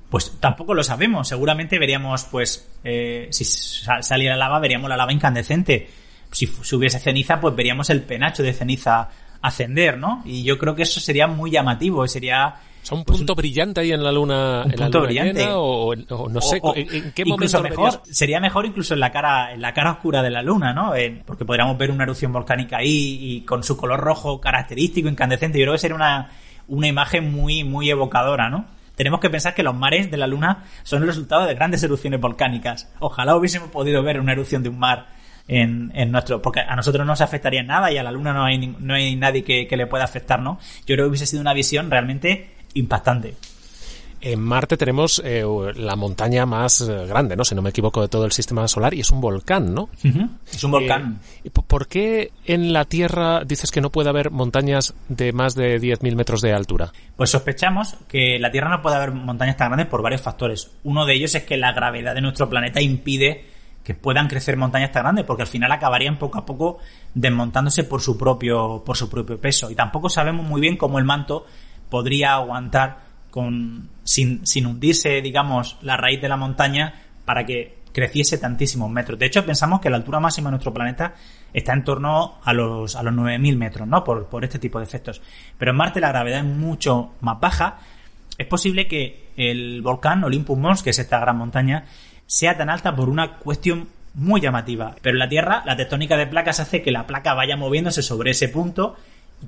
Pues 0.10 0.40
tampoco 0.40 0.74
lo 0.74 0.84
sabemos. 0.84 1.28
Seguramente 1.28 1.80
veríamos, 1.80 2.24
pues, 2.26 2.68
eh, 2.84 3.28
si 3.32 3.44
saliera 3.44 4.38
lava, 4.38 4.60
veríamos 4.60 4.90
la 4.90 4.96
lava 4.96 5.12
incandescente. 5.12 5.90
Si, 6.32 6.50
hubiese 6.74 7.00
ceniza, 7.00 7.40
pues 7.42 7.56
veríamos 7.56 7.90
el 7.90 8.04
penacho 8.04 8.42
de 8.42 8.54
ceniza 8.54 9.10
ascender, 9.42 9.98
¿no? 9.98 10.24
Y 10.26 10.44
yo 10.44 10.58
creo 10.58 10.76
que 10.76 10.84
eso 10.84 11.00
sería 11.00 11.28
muy 11.28 11.52
llamativo. 11.52 12.08
Sería. 12.08 12.56
O 12.92 12.96
un 12.96 13.04
punto 13.04 13.36
brillante 13.36 13.82
ahí 13.82 13.92
en 13.92 14.04
la 14.04 14.12
luna. 14.12 14.64
Un 14.66 14.72
punto 14.72 15.02
brillante. 15.02 15.48
o, 15.52 15.96
no 16.30 16.42
sé, 16.42 16.62
¿en, 16.76 17.12
qué 17.14 17.26
momento 17.26 17.62
mejor? 17.62 18.02
Sería 18.10 18.40
mejor 18.40 18.66
incluso 18.66 18.94
en 18.94 19.00
la 19.00 19.12
cara, 19.12 19.54
en 19.54 19.62
la 19.62 19.74
cara 19.74 19.92
oscura 19.92 20.22
de 20.22 20.30
la 20.30 20.42
luna, 20.42 20.74
¿no? 20.74 20.94
porque 21.26 21.46
podríamos 21.46 21.78
ver 21.78 21.92
una 21.92 22.04
erupción 22.04 22.32
volcánica 22.32 22.78
ahí 22.78 23.18
y 23.22 23.42
con 23.42 23.64
su 23.64 23.78
color 23.78 24.00
rojo 24.00 24.40
característico, 24.40 25.10
incandescente. 25.10 25.60
Yo 25.60 25.66
creo 25.66 25.74
que 25.74 25.80
sería 25.80 25.96
una, 25.96 26.32
una 26.68 26.88
imagen 26.88 27.32
muy, 27.32 27.64
muy 27.64 27.90
evocadora, 27.90 28.50
¿no? 28.50 28.66
tenemos 28.98 29.20
que 29.20 29.30
pensar 29.30 29.54
que 29.54 29.62
los 29.62 29.76
mares 29.76 30.10
de 30.10 30.18
la 30.18 30.26
Luna 30.26 30.66
son 30.82 31.04
el 31.04 31.08
resultado 31.08 31.46
de 31.46 31.54
grandes 31.54 31.84
erupciones 31.84 32.20
volcánicas. 32.20 32.92
Ojalá 33.00 33.36
hubiésemos 33.36 33.70
podido 33.70 34.02
ver 34.02 34.20
una 34.20 34.32
erupción 34.32 34.64
de 34.64 34.70
un 34.70 34.80
mar 34.80 35.10
en, 35.48 35.92
en, 35.94 36.12
nuestro. 36.12 36.42
Porque 36.42 36.62
a 36.62 36.76
nosotros 36.76 37.06
no 37.06 37.12
nos 37.12 37.22
afectaría 37.22 37.62
nada 37.62 37.92
y 37.92 38.00
a 38.00 38.04
la 38.04 38.12
Luna 38.12 38.34
no 38.34 38.44
hay, 38.44 38.76
no 38.80 38.96
hay 38.96 39.16
nadie 39.16 39.44
que, 39.44 39.68
que 39.68 39.78
le 39.78 39.86
pueda 39.86 40.04
afectar, 40.04 40.42
¿no? 40.42 40.58
Yo 40.88 40.96
creo 40.96 41.06
que 41.06 41.10
hubiese 41.10 41.28
sido 41.28 41.42
una 41.42 41.54
visión 41.54 41.92
realmente 41.92 42.57
impactante. 42.74 43.36
En 44.20 44.42
Marte 44.42 44.78
tenemos 44.78 45.22
eh, 45.24 45.44
la 45.76 45.96
montaña 45.96 46.46
más 46.48 46.82
eh, 46.82 47.06
grande, 47.06 47.36
¿no? 47.36 47.44
Si 47.44 47.54
no 47.54 47.62
me 47.62 47.70
equivoco, 47.70 48.02
de 48.02 48.08
todo 48.08 48.26
el 48.26 48.32
sistema 48.32 48.68
solar 48.68 48.96
y 48.96 49.02
es 49.02 49.12
un 49.12 49.22
volcán, 49.22 49.74
¿no? 49.76 49.90
Es 50.52 50.64
un 50.64 50.72
volcán. 50.72 51.20
Eh, 51.44 51.52
¿Por 51.52 51.88
qué 51.88 52.32
en 52.46 52.74
la 52.74 52.86
Tierra 52.86 53.44
dices 53.46 53.70
que 53.70 53.80
no 53.80 53.92
puede 53.92 54.10
haber 54.10 54.32
montañas 54.32 54.96
de 55.08 55.34
más 55.34 55.54
de 55.54 55.80
10.000 55.80 56.16
metros 56.16 56.42
de 56.42 56.52
altura? 56.52 56.92
Pues 57.16 57.30
sospechamos 57.30 57.96
que 58.08 58.40
la 58.40 58.52
Tierra 58.52 58.70
no 58.70 58.82
puede 58.82 58.96
haber 58.96 59.12
montañas 59.12 59.56
tan 59.56 59.70
grandes 59.70 59.88
por 59.88 60.02
varios 60.02 60.22
factores. 60.22 60.72
Uno 60.84 61.06
de 61.06 61.14
ellos 61.14 61.36
es 61.36 61.44
que 61.44 61.56
la 61.56 61.74
gravedad 61.74 62.16
de 62.16 62.22
nuestro 62.22 62.50
planeta 62.50 62.82
impide 62.82 63.46
que 63.84 63.94
puedan 63.94 64.28
crecer 64.28 64.58
montañas 64.58 64.92
tan 64.92 65.04
grandes 65.04 65.26
porque 65.26 65.44
al 65.44 65.48
final 65.48 65.72
acabarían 65.72 66.18
poco 66.18 66.40
a 66.40 66.46
poco 66.46 66.80
desmontándose 67.14 67.86
por 67.86 68.02
su 68.02 68.18
propio 68.18 68.84
por 68.86 68.98
su 68.98 69.10
propio 69.10 69.40
peso 69.40 69.72
y 69.72 69.76
tampoco 69.76 70.10
sabemos 70.10 70.46
muy 70.46 70.60
bien 70.60 70.76
cómo 70.76 71.00
el 71.00 71.06
manto 71.06 71.46
podría 71.90 72.34
aguantar 72.34 73.00
con, 73.30 73.90
sin, 74.04 74.46
sin 74.46 74.66
hundirse, 74.66 75.22
digamos, 75.22 75.78
la 75.82 75.98
raíz 75.98 76.22
de 76.22 76.30
la 76.30 76.38
montaña 76.38 77.02
para 77.26 77.46
que 77.46 77.78
creciese 77.92 78.38
tantísimos 78.38 78.92
metros. 78.92 79.18
De 79.18 79.26
hecho, 79.26 79.46
pensamos 79.46 79.82
que 79.82 79.90
la 79.90 79.98
altura 79.98 80.20
máxima 80.20 80.50
de 80.50 80.52
nuestro 80.52 80.74
planeta 80.74 81.16
está 81.52 81.74
en 81.74 81.84
torno 81.84 82.40
a 82.44 82.54
los, 82.54 82.96
a 82.96 83.04
los 83.04 83.14
9.000 83.14 83.58
metros, 83.58 83.88
¿no? 83.88 84.04
Por, 84.04 84.28
por 84.28 84.44
este 84.44 84.60
tipo 84.60 84.78
de 84.78 84.86
efectos. 84.86 85.22
Pero 85.58 85.72
en 85.72 85.78
Marte 85.78 86.00
la 86.00 86.10
gravedad 86.10 86.40
es 86.40 86.46
mucho 86.46 87.14
más 87.22 87.40
baja. 87.40 87.80
Es 88.38 88.46
posible 88.46 88.88
que 88.88 89.30
el 89.36 89.82
volcán 89.82 90.24
Olympus 90.24 90.58
Mons, 90.58 90.84
que 90.84 90.92
es 90.92 91.00
esta 91.00 91.20
gran 91.20 91.38
montaña, 91.38 91.86
sea 92.28 92.56
tan 92.56 92.70
alta 92.70 92.96
por 92.96 93.10
una 93.10 93.38
cuestión 93.38 93.88
muy 94.14 94.42
llamativa. 94.42 94.96
Pero 95.02 95.16
en 95.16 95.20
la 95.20 95.30
Tierra, 95.30 95.64
la 95.66 95.76
tectónica 95.76 96.18
de 96.18 96.28
placas 96.28 96.60
hace 96.60 96.82
que 96.82 96.92
la 96.92 97.08
placa 97.08 97.34
vaya 97.34 97.58
moviéndose 97.58 98.04
sobre 98.04 98.32
ese 98.32 98.50
punto 98.50 98.96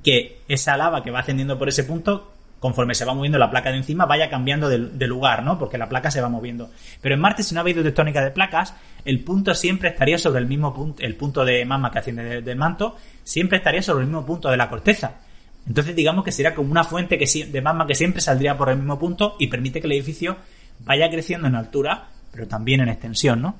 que 0.02 0.40
esa 0.48 0.76
lava 0.76 1.02
que 1.02 1.10
va 1.10 1.20
ascendiendo 1.20 1.58
por 1.58 1.68
ese 1.68 1.84
punto 1.84 2.32
conforme 2.60 2.94
se 2.94 3.06
va 3.06 3.14
moviendo 3.14 3.38
la 3.38 3.50
placa 3.50 3.70
de 3.70 3.78
encima, 3.78 4.04
vaya 4.04 4.28
cambiando 4.28 4.68
de, 4.68 5.06
lugar, 5.06 5.42
¿no? 5.42 5.58
Porque 5.58 5.78
la 5.78 5.88
placa 5.88 6.10
se 6.10 6.20
va 6.20 6.28
moviendo. 6.28 6.70
Pero 7.00 7.14
en 7.14 7.20
Marte, 7.20 7.42
si 7.42 7.54
no 7.54 7.60
ha 7.60 7.62
habido 7.62 7.82
tectónica 7.82 8.22
de 8.22 8.30
placas, 8.30 8.74
el 9.06 9.20
punto 9.24 9.54
siempre 9.54 9.88
estaría 9.88 10.18
sobre 10.18 10.40
el 10.40 10.46
mismo 10.46 10.74
punto, 10.74 11.02
el 11.02 11.16
punto 11.16 11.44
de 11.44 11.64
magma 11.64 11.90
que 11.90 12.00
asciende 12.00 12.42
del 12.42 12.58
manto, 12.58 12.96
siempre 13.24 13.58
estaría 13.58 13.82
sobre 13.82 14.02
el 14.02 14.08
mismo 14.08 14.26
punto 14.26 14.50
de 14.50 14.58
la 14.58 14.68
corteza. 14.68 15.20
Entonces, 15.66 15.96
digamos 15.96 16.22
que 16.22 16.32
sería 16.32 16.54
como 16.54 16.70
una 16.70 16.84
fuente 16.84 17.18
que, 17.18 17.46
de 17.46 17.62
magma 17.62 17.86
que 17.86 17.94
siempre 17.94 18.20
saldría 18.20 18.56
por 18.58 18.68
el 18.68 18.76
mismo 18.76 18.98
punto 18.98 19.36
y 19.38 19.46
permite 19.46 19.80
que 19.80 19.86
el 19.86 19.94
edificio 19.94 20.36
vaya 20.80 21.08
creciendo 21.10 21.48
en 21.48 21.54
altura, 21.54 22.08
pero 22.30 22.46
también 22.46 22.80
en 22.80 22.90
extensión, 22.90 23.40
¿no? 23.40 23.56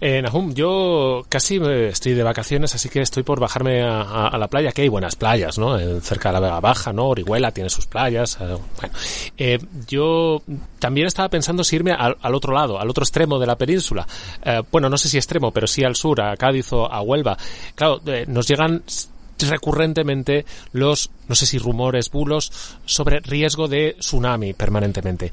Eh, 0.00 0.22
Nahum, 0.22 0.54
yo 0.54 1.24
casi 1.28 1.56
estoy 1.56 2.14
de 2.14 2.22
vacaciones, 2.22 2.74
así 2.74 2.88
que 2.88 3.00
estoy 3.00 3.24
por 3.24 3.40
bajarme 3.40 3.82
a, 3.82 4.36
la 4.38 4.46
playa, 4.46 4.70
que 4.70 4.82
hay 4.82 4.88
buenas 4.88 5.16
playas, 5.16 5.58
¿no? 5.58 5.76
cerca 6.00 6.28
de 6.28 6.34
la 6.34 6.40
Vega 6.40 6.60
Baja, 6.60 6.92
¿no? 6.92 7.08
Orihuela 7.08 7.50
tiene 7.50 7.68
sus 7.68 7.86
playas. 7.86 8.38
Eh, 8.40 8.56
bueno, 8.80 8.94
eh, 9.36 9.58
yo 9.88 10.42
también 10.78 11.08
estaba 11.08 11.28
pensando 11.28 11.64
si 11.64 11.76
irme 11.76 11.92
al, 11.92 12.34
otro 12.34 12.52
lado, 12.54 12.78
al 12.78 12.88
otro 12.88 13.02
extremo 13.02 13.38
de 13.38 13.46
la 13.46 13.56
península. 13.56 14.06
Eh, 14.44 14.62
bueno, 14.70 14.88
no 14.88 14.96
sé 14.98 15.08
si 15.08 15.16
extremo, 15.16 15.50
pero 15.50 15.66
sí 15.66 15.82
al 15.82 15.96
sur, 15.96 16.20
a 16.20 16.36
Cádiz 16.36 16.72
o 16.72 16.86
a 16.86 17.02
Huelva. 17.02 17.36
Claro, 17.74 18.00
nos 18.28 18.46
llegan 18.46 18.82
recurrentemente 19.46 20.44
los, 20.72 21.10
no 21.28 21.34
sé 21.34 21.46
si 21.46 21.58
rumores, 21.58 22.10
bulos, 22.10 22.78
sobre 22.84 23.20
riesgo 23.20 23.68
de 23.68 23.96
tsunami 23.98 24.54
permanentemente. 24.54 25.30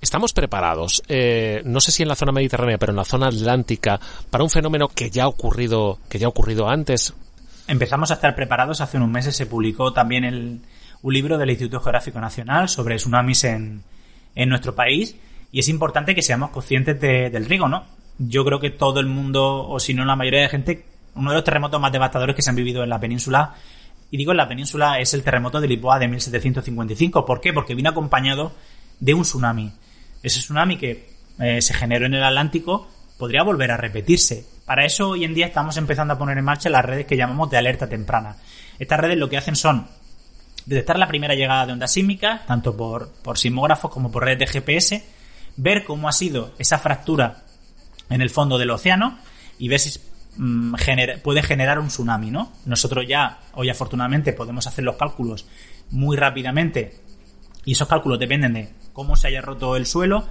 ¿Estamos 0.00 0.32
preparados, 0.32 1.02
eh, 1.08 1.62
no 1.64 1.80
sé 1.80 1.90
si 1.90 2.02
en 2.02 2.08
la 2.08 2.14
zona 2.14 2.32
mediterránea, 2.32 2.78
pero 2.78 2.92
en 2.92 2.96
la 2.96 3.04
zona 3.04 3.28
atlántica, 3.28 3.98
para 4.30 4.44
un 4.44 4.50
fenómeno 4.50 4.88
que 4.88 5.10
ya 5.10 5.24
ha 5.24 5.28
ocurrido, 5.28 5.98
que 6.08 6.18
ya 6.18 6.26
ha 6.26 6.30
ocurrido 6.30 6.68
antes? 6.68 7.14
Empezamos 7.66 8.10
a 8.10 8.14
estar 8.14 8.34
preparados. 8.34 8.80
Hace 8.80 8.96
unos 8.96 9.10
meses 9.10 9.36
se 9.36 9.46
publicó 9.46 9.92
también 9.92 10.24
el, 10.24 10.60
un 11.02 11.12
libro 11.12 11.36
del 11.36 11.50
Instituto 11.50 11.80
Geográfico 11.80 12.20
Nacional 12.20 12.68
sobre 12.68 12.96
tsunamis 12.96 13.44
en, 13.44 13.82
en 14.34 14.48
nuestro 14.48 14.74
país. 14.74 15.16
Y 15.52 15.60
es 15.60 15.68
importante 15.68 16.14
que 16.14 16.22
seamos 16.22 16.50
conscientes 16.50 17.00
del 17.00 17.44
riesgo, 17.46 17.68
¿no? 17.68 17.84
Yo 18.18 18.44
creo 18.44 18.60
que 18.60 18.70
todo 18.70 19.00
el 19.00 19.06
mundo, 19.06 19.68
o 19.68 19.78
si 19.80 19.94
no 19.94 20.04
la 20.04 20.16
mayoría 20.16 20.42
de 20.42 20.48
gente, 20.48 20.84
uno 21.18 21.30
de 21.30 21.36
los 21.36 21.44
terremotos 21.44 21.80
más 21.80 21.92
devastadores 21.92 22.34
que 22.34 22.42
se 22.42 22.50
han 22.50 22.56
vivido 22.56 22.82
en 22.82 22.88
la 22.88 23.00
península, 23.00 23.54
y 24.10 24.16
digo 24.16 24.30
en 24.30 24.38
la 24.38 24.48
península, 24.48 24.98
es 24.98 25.12
el 25.14 25.22
terremoto 25.22 25.60
de 25.60 25.68
Lisboa 25.68 25.98
de 25.98 26.08
1755. 26.08 27.26
¿Por 27.26 27.40
qué? 27.40 27.52
Porque 27.52 27.74
vino 27.74 27.90
acompañado 27.90 28.52
de 29.00 29.14
un 29.14 29.22
tsunami. 29.22 29.72
Ese 30.22 30.40
tsunami 30.40 30.78
que 30.78 31.10
eh, 31.38 31.60
se 31.60 31.74
generó 31.74 32.06
en 32.06 32.14
el 32.14 32.24
Atlántico 32.24 32.88
podría 33.18 33.42
volver 33.42 33.70
a 33.70 33.76
repetirse. 33.76 34.46
Para 34.64 34.84
eso 34.84 35.10
hoy 35.10 35.24
en 35.24 35.34
día 35.34 35.46
estamos 35.46 35.76
empezando 35.76 36.14
a 36.14 36.18
poner 36.18 36.38
en 36.38 36.44
marcha 36.44 36.70
las 36.70 36.84
redes 36.84 37.06
que 37.06 37.16
llamamos 37.16 37.50
de 37.50 37.58
alerta 37.58 37.88
temprana. 37.88 38.36
Estas 38.78 39.00
redes 39.00 39.18
lo 39.18 39.28
que 39.28 39.36
hacen 39.36 39.56
son 39.56 39.86
detectar 40.64 40.98
la 40.98 41.08
primera 41.08 41.34
llegada 41.34 41.66
de 41.66 41.72
ondas 41.72 41.92
sísmicas, 41.92 42.46
tanto 42.46 42.76
por, 42.76 43.10
por 43.22 43.38
sismógrafos 43.38 43.90
como 43.90 44.10
por 44.10 44.24
redes 44.24 44.38
de 44.38 44.46
GPS, 44.46 45.04
ver 45.56 45.84
cómo 45.84 46.08
ha 46.08 46.12
sido 46.12 46.54
esa 46.58 46.78
fractura 46.78 47.44
en 48.10 48.22
el 48.22 48.30
fondo 48.30 48.58
del 48.58 48.70
océano 48.70 49.18
y 49.58 49.68
ver 49.68 49.80
si 49.80 49.98
mm, 50.38 50.74
puede 51.22 51.42
generar 51.42 51.78
un 51.78 51.88
tsunami, 51.88 52.30
¿no? 52.30 52.52
Nosotros 52.64 53.04
ya, 53.06 53.40
hoy 53.54 53.68
afortunadamente, 53.68 54.32
podemos 54.32 54.66
hacer 54.66 54.84
los 54.84 54.96
cálculos 54.96 55.46
muy 55.90 56.16
rápidamente 56.16 57.00
y 57.64 57.72
esos 57.72 57.88
cálculos 57.88 58.18
dependen 58.18 58.54
de 58.54 58.70
cómo 58.92 59.14
se 59.16 59.28
haya 59.28 59.42
roto 59.42 59.76
el 59.76 59.84
suelo, 59.84 60.26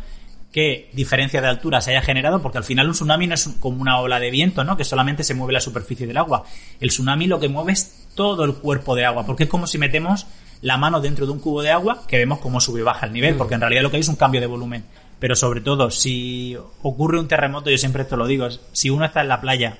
qué 0.51 0.89
diferencia 0.93 1.39
de 1.41 1.47
altura 1.47 1.81
se 1.81 1.91
haya 1.91 2.01
generado, 2.01 2.41
porque 2.41 2.57
al 2.57 2.63
final 2.63 2.87
un 2.87 2.93
tsunami 2.93 3.27
no 3.27 3.35
es 3.35 3.47
como 3.59 3.81
una 3.81 3.99
ola 3.99 4.19
de 4.19 4.31
viento, 4.31 4.63
¿no? 4.63 4.75
Que 4.75 4.83
solamente 4.83 5.23
se 5.23 5.35
mueve 5.35 5.53
la 5.53 5.61
superficie 5.61 6.07
del 6.07 6.17
agua. 6.17 6.45
El 6.79 6.89
tsunami 6.89 7.27
lo 7.27 7.39
que 7.39 7.47
mueve 7.47 7.73
es 7.73 8.07
todo 8.15 8.43
el 8.43 8.55
cuerpo 8.55 8.95
de 8.95 9.05
agua, 9.05 9.25
porque 9.25 9.43
es 9.43 9.49
como 9.49 9.67
si 9.67 9.77
metemos 9.77 10.25
la 10.61 10.77
mano 10.77 10.99
dentro 10.99 11.25
de 11.25 11.31
un 11.31 11.39
cubo 11.39 11.61
de 11.61 11.69
agua 11.69 12.03
que 12.07 12.17
vemos 12.17 12.39
cómo 12.39 12.59
sube 12.59 12.79
y 12.79 12.83
baja 12.83 13.05
el 13.05 13.13
nivel, 13.13 13.35
porque 13.35 13.53
en 13.53 13.61
realidad 13.61 13.83
lo 13.83 13.91
que 13.91 13.97
hay 13.97 14.01
es 14.01 14.07
un 14.07 14.15
cambio 14.15 14.41
de 14.41 14.47
volumen. 14.47 14.83
Pero 15.19 15.35
sobre 15.35 15.61
todo, 15.61 15.91
si 15.91 16.57
ocurre 16.81 17.19
un 17.19 17.27
terremoto, 17.27 17.69
yo 17.69 17.77
siempre 17.77 18.03
esto 18.03 18.17
lo 18.17 18.27
digo, 18.27 18.47
si 18.71 18.89
uno 18.89 19.05
está 19.05 19.21
en 19.21 19.27
la 19.27 19.41
playa, 19.41 19.77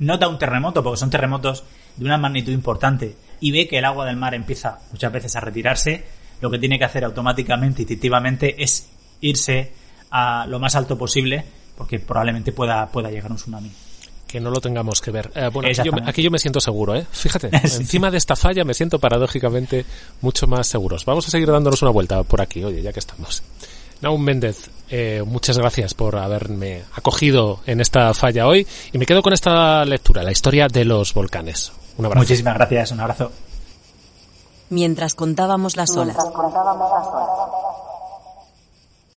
nota 0.00 0.28
un 0.28 0.38
terremoto, 0.38 0.82
porque 0.82 0.98
son 0.98 1.10
terremotos 1.10 1.62
de 1.96 2.04
una 2.04 2.18
magnitud 2.18 2.52
importante, 2.52 3.16
y 3.38 3.52
ve 3.52 3.68
que 3.68 3.78
el 3.78 3.84
agua 3.84 4.06
del 4.06 4.16
mar 4.16 4.34
empieza 4.34 4.80
muchas 4.90 5.12
veces 5.12 5.36
a 5.36 5.40
retirarse, 5.40 6.04
lo 6.40 6.50
que 6.50 6.58
tiene 6.58 6.78
que 6.78 6.84
hacer 6.84 7.04
automáticamente, 7.04 7.82
instintivamente, 7.82 8.62
es 8.62 8.88
irse 9.20 9.72
a 10.10 10.46
lo 10.48 10.58
más 10.58 10.74
alto 10.74 10.98
posible, 10.98 11.44
porque 11.76 12.00
probablemente 12.00 12.52
pueda, 12.52 12.86
pueda 12.90 13.10
llegar 13.10 13.30
un 13.30 13.36
tsunami 13.36 13.70
que 14.30 14.38
no 14.38 14.50
lo 14.50 14.60
tengamos 14.60 15.00
que 15.00 15.10
ver. 15.10 15.28
Eh, 15.34 15.50
bueno, 15.52 15.68
aquí 16.06 16.22
yo, 16.22 16.30
me 16.30 16.38
siento 16.38 16.60
seguro, 16.60 16.94
¿eh? 16.94 17.04
Fíjate, 17.10 17.48
encima 17.52 18.12
de 18.12 18.18
esta 18.18 18.36
falla 18.36 18.62
me 18.62 18.74
siento 18.74 19.00
paradójicamente 19.00 19.84
mucho 20.20 20.46
más 20.46 20.68
seguros. 20.68 21.04
Vamos 21.04 21.26
a 21.26 21.30
seguir 21.32 21.50
dándonos 21.50 21.82
una 21.82 21.90
vuelta 21.90 22.22
por 22.22 22.40
aquí, 22.40 22.62
oye, 22.62 22.80
ya 22.80 22.92
que 22.92 23.00
estamos. 23.00 23.42
Naum 24.00 24.22
Méndez, 24.22 24.70
eh, 24.88 25.22
muchas 25.26 25.58
gracias 25.58 25.94
por 25.94 26.16
haberme 26.16 26.84
acogido 26.94 27.60
en 27.66 27.80
esta 27.80 28.12
falla 28.14 28.46
hoy 28.46 28.66
y 28.92 28.98
me 28.98 29.06
quedo 29.06 29.22
con 29.22 29.32
esta 29.32 29.84
lectura, 29.84 30.22
la 30.22 30.32
historia 30.32 30.68
de 30.68 30.84
los 30.84 31.12
volcanes. 31.12 31.72
Un 31.98 32.06
abrazo. 32.06 32.22
Muchísimas 32.22 32.54
gracias, 32.54 32.92
un 32.92 33.00
abrazo 33.00 33.30
mientras 34.70 35.14
contábamos 35.14 35.76
las 35.76 35.94
olas. 35.96 36.16